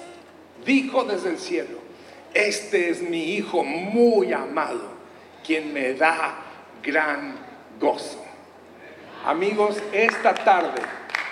dijo 0.65 1.05
desde 1.05 1.31
el 1.31 1.39
cielo, 1.39 1.79
este 2.33 2.91
es 2.91 3.03
mi 3.03 3.35
Hijo 3.35 3.63
muy 3.63 4.33
amado, 4.33 4.95
quien 5.47 5.73
me 5.73 5.95
da 5.95 6.37
gran 6.83 7.37
gozo. 7.79 8.25
Amigos, 9.27 9.77
esta 9.93 10.35
tarde, 10.35 10.83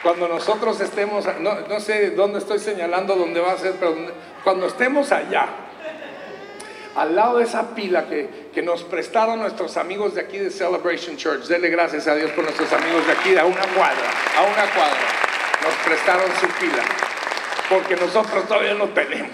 cuando 0.02 0.26
nosotros 0.26 0.80
estemos, 0.80 1.24
no, 1.40 1.80
sé 1.80 2.10
dónde 2.10 2.40
estoy 2.40 2.58
señalando, 2.58 3.14
dónde 3.14 3.40
va 3.40 3.52
a 3.52 3.58
ser, 3.58 3.74
pero 3.78 3.94
cuando 4.42 4.66
estemos 4.66 5.12
allá, 5.12 5.46
al 6.96 7.14
lado 7.14 7.38
de 7.38 7.44
esa 7.44 7.74
pila 7.74 8.06
que, 8.06 8.50
que, 8.52 8.62
nos 8.62 8.82
prestaron 8.82 9.38
nuestros 9.38 9.76
amigos 9.76 10.14
de 10.14 10.22
aquí 10.22 10.38
de 10.38 10.50
Celebration 10.50 11.16
Church, 11.16 11.44
dele 11.44 11.70
gracias 11.70 12.06
a 12.08 12.16
Dios 12.16 12.32
por 12.32 12.44
nuestros 12.44 12.70
amigos 12.72 13.06
de 13.06 13.12
aquí, 13.12 13.36
a 13.36 13.44
una 13.44 13.66
cuadra, 13.68 14.10
a 14.36 14.42
una 14.42 14.74
cuadra, 14.74 15.00
nos 15.62 15.74
prestaron 15.86 16.26
su 16.40 16.48
pila, 16.58 16.82
porque 17.68 17.96
nosotros 17.96 18.46
todavía 18.48 18.74
no 18.74 18.88
tenemos, 18.88 19.30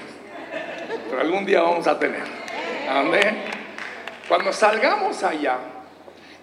pero 1.09 1.23
algún 1.23 1.47
día 1.47 1.63
vamos 1.63 1.87
a 1.87 1.99
tener. 1.99 2.23
Amén. 2.89 3.43
Cuando 4.29 4.53
salgamos 4.53 5.23
allá, 5.23 5.57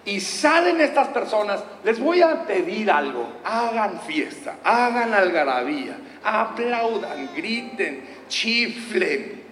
y 0.06 0.20
salen 0.20 0.80
estas 0.80 1.08
personas, 1.08 1.62
les 1.82 1.98
voy 1.98 2.22
a 2.22 2.44
pedir 2.44 2.88
algo. 2.90 3.26
Hagan 3.44 4.00
fiesta, 4.02 4.58
hagan 4.62 5.12
algarabía, 5.12 5.98
aplaudan, 6.22 7.34
griten, 7.34 8.08
chiflen. 8.28 9.44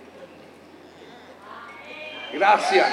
Gracias. 2.32 2.86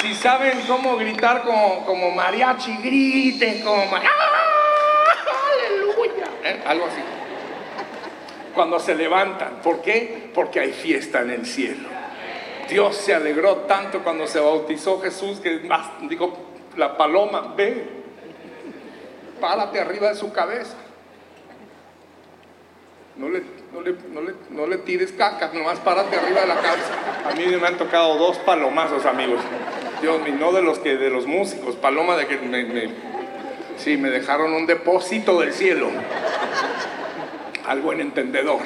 Si, 0.00 0.14
saben 0.14 0.60
cómo 0.66 0.96
gritar 0.96 1.42
como, 1.42 1.86
como 1.86 2.10
mariachi, 2.10 2.76
griten 2.76 3.62
como 3.62 3.82
¡Aleluya! 3.82 4.06
¿Eh? 6.44 6.62
Algo 6.66 6.84
así. 6.86 7.00
Cuando 8.54 8.78
se 8.78 8.94
levantan. 8.94 9.60
¿Por 9.62 9.80
qué? 9.80 10.30
Porque 10.34 10.60
hay 10.60 10.72
fiesta 10.72 11.20
en 11.22 11.30
el 11.30 11.46
cielo. 11.46 11.99
Dios 12.70 12.96
se 12.96 13.14
alegró 13.14 13.56
tanto 13.58 14.02
cuando 14.02 14.26
se 14.26 14.38
bautizó 14.38 15.00
Jesús 15.00 15.40
que 15.40 15.58
más, 15.60 15.88
dijo, 16.08 16.32
la 16.76 16.96
paloma, 16.96 17.52
ve, 17.56 17.84
párate 19.40 19.80
arriba 19.80 20.10
de 20.10 20.14
su 20.14 20.32
cabeza. 20.32 20.76
No 23.16 23.28
le, 23.28 23.42
no 24.52 24.66
le, 24.66 24.78
tires 24.78 25.12
caca, 25.12 25.50
nomás 25.52 25.78
párate 25.80 26.16
arriba 26.16 26.40
de 26.40 26.46
la 26.46 26.54
cabeza. 26.54 26.94
A 27.28 27.34
mí 27.34 27.44
me 27.44 27.66
han 27.66 27.76
tocado 27.76 28.16
dos 28.16 28.38
palomazos, 28.38 29.04
amigos. 29.04 29.40
Dios 30.00 30.22
mío, 30.22 30.36
no 30.38 30.52
de 30.52 30.62
los 30.62 30.78
que 30.78 30.96
de 30.96 31.10
los 31.10 31.26
músicos, 31.26 31.76
paloma 31.76 32.16
de 32.16 32.26
que 32.26 32.38
me, 32.38 32.64
me, 32.64 32.90
sí, 33.76 33.98
me 33.98 34.08
dejaron 34.08 34.54
un 34.54 34.66
depósito 34.66 35.40
del 35.40 35.52
cielo. 35.52 35.88
Al 37.66 37.82
buen 37.82 38.00
entendedor. 38.00 38.60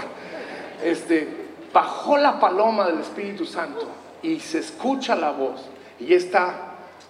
Este, 0.84 1.43
bajó 1.74 2.16
la 2.16 2.40
paloma 2.40 2.86
del 2.86 3.00
Espíritu 3.00 3.44
Santo 3.44 3.90
y 4.22 4.40
se 4.40 4.60
escucha 4.60 5.14
la 5.14 5.32
voz. 5.32 5.68
Y 6.00 6.14
esta 6.14 6.54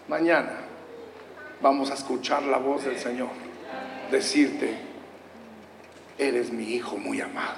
mañana 0.09 0.55
vamos 1.61 1.90
a 1.90 1.94
escuchar 1.94 2.42
la 2.42 2.59
voz 2.59 2.85
del 2.85 2.98
Señor 2.98 3.29
decirte, 4.11 4.74
eres 6.18 6.53
mi 6.53 6.74
hijo 6.74 6.96
muy 6.96 7.20
amado, 7.20 7.57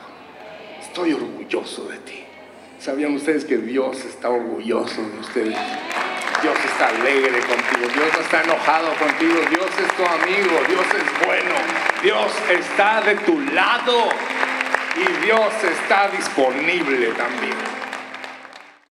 estoy 0.81 1.13
orgulloso 1.13 1.85
de 1.89 1.99
ti. 1.99 2.25
¿Sabían 2.79 3.15
ustedes 3.15 3.45
que 3.45 3.57
Dios 3.57 4.05
está 4.05 4.29
orgulloso 4.29 5.03
de 5.03 5.19
ustedes? 5.21 5.57
Dios 6.43 6.57
está 6.65 6.89
alegre 6.89 7.41
contigo, 7.41 7.89
Dios 7.95 8.13
no 8.13 8.21
está 8.21 8.43
enojado 8.43 8.89
contigo, 8.99 9.41
Dios 9.49 9.71
es 9.81 9.97
tu 9.97 10.05
amigo, 10.05 10.61
Dios 10.69 10.87
es 10.95 11.27
bueno, 11.27 11.55
Dios 12.03 12.33
está 12.51 13.01
de 13.01 13.17
tu 13.17 13.41
lado 13.53 14.11
y 14.97 15.27
Dios 15.27 15.53
está 15.63 16.09
disponible 16.09 17.13
también. 17.13 17.76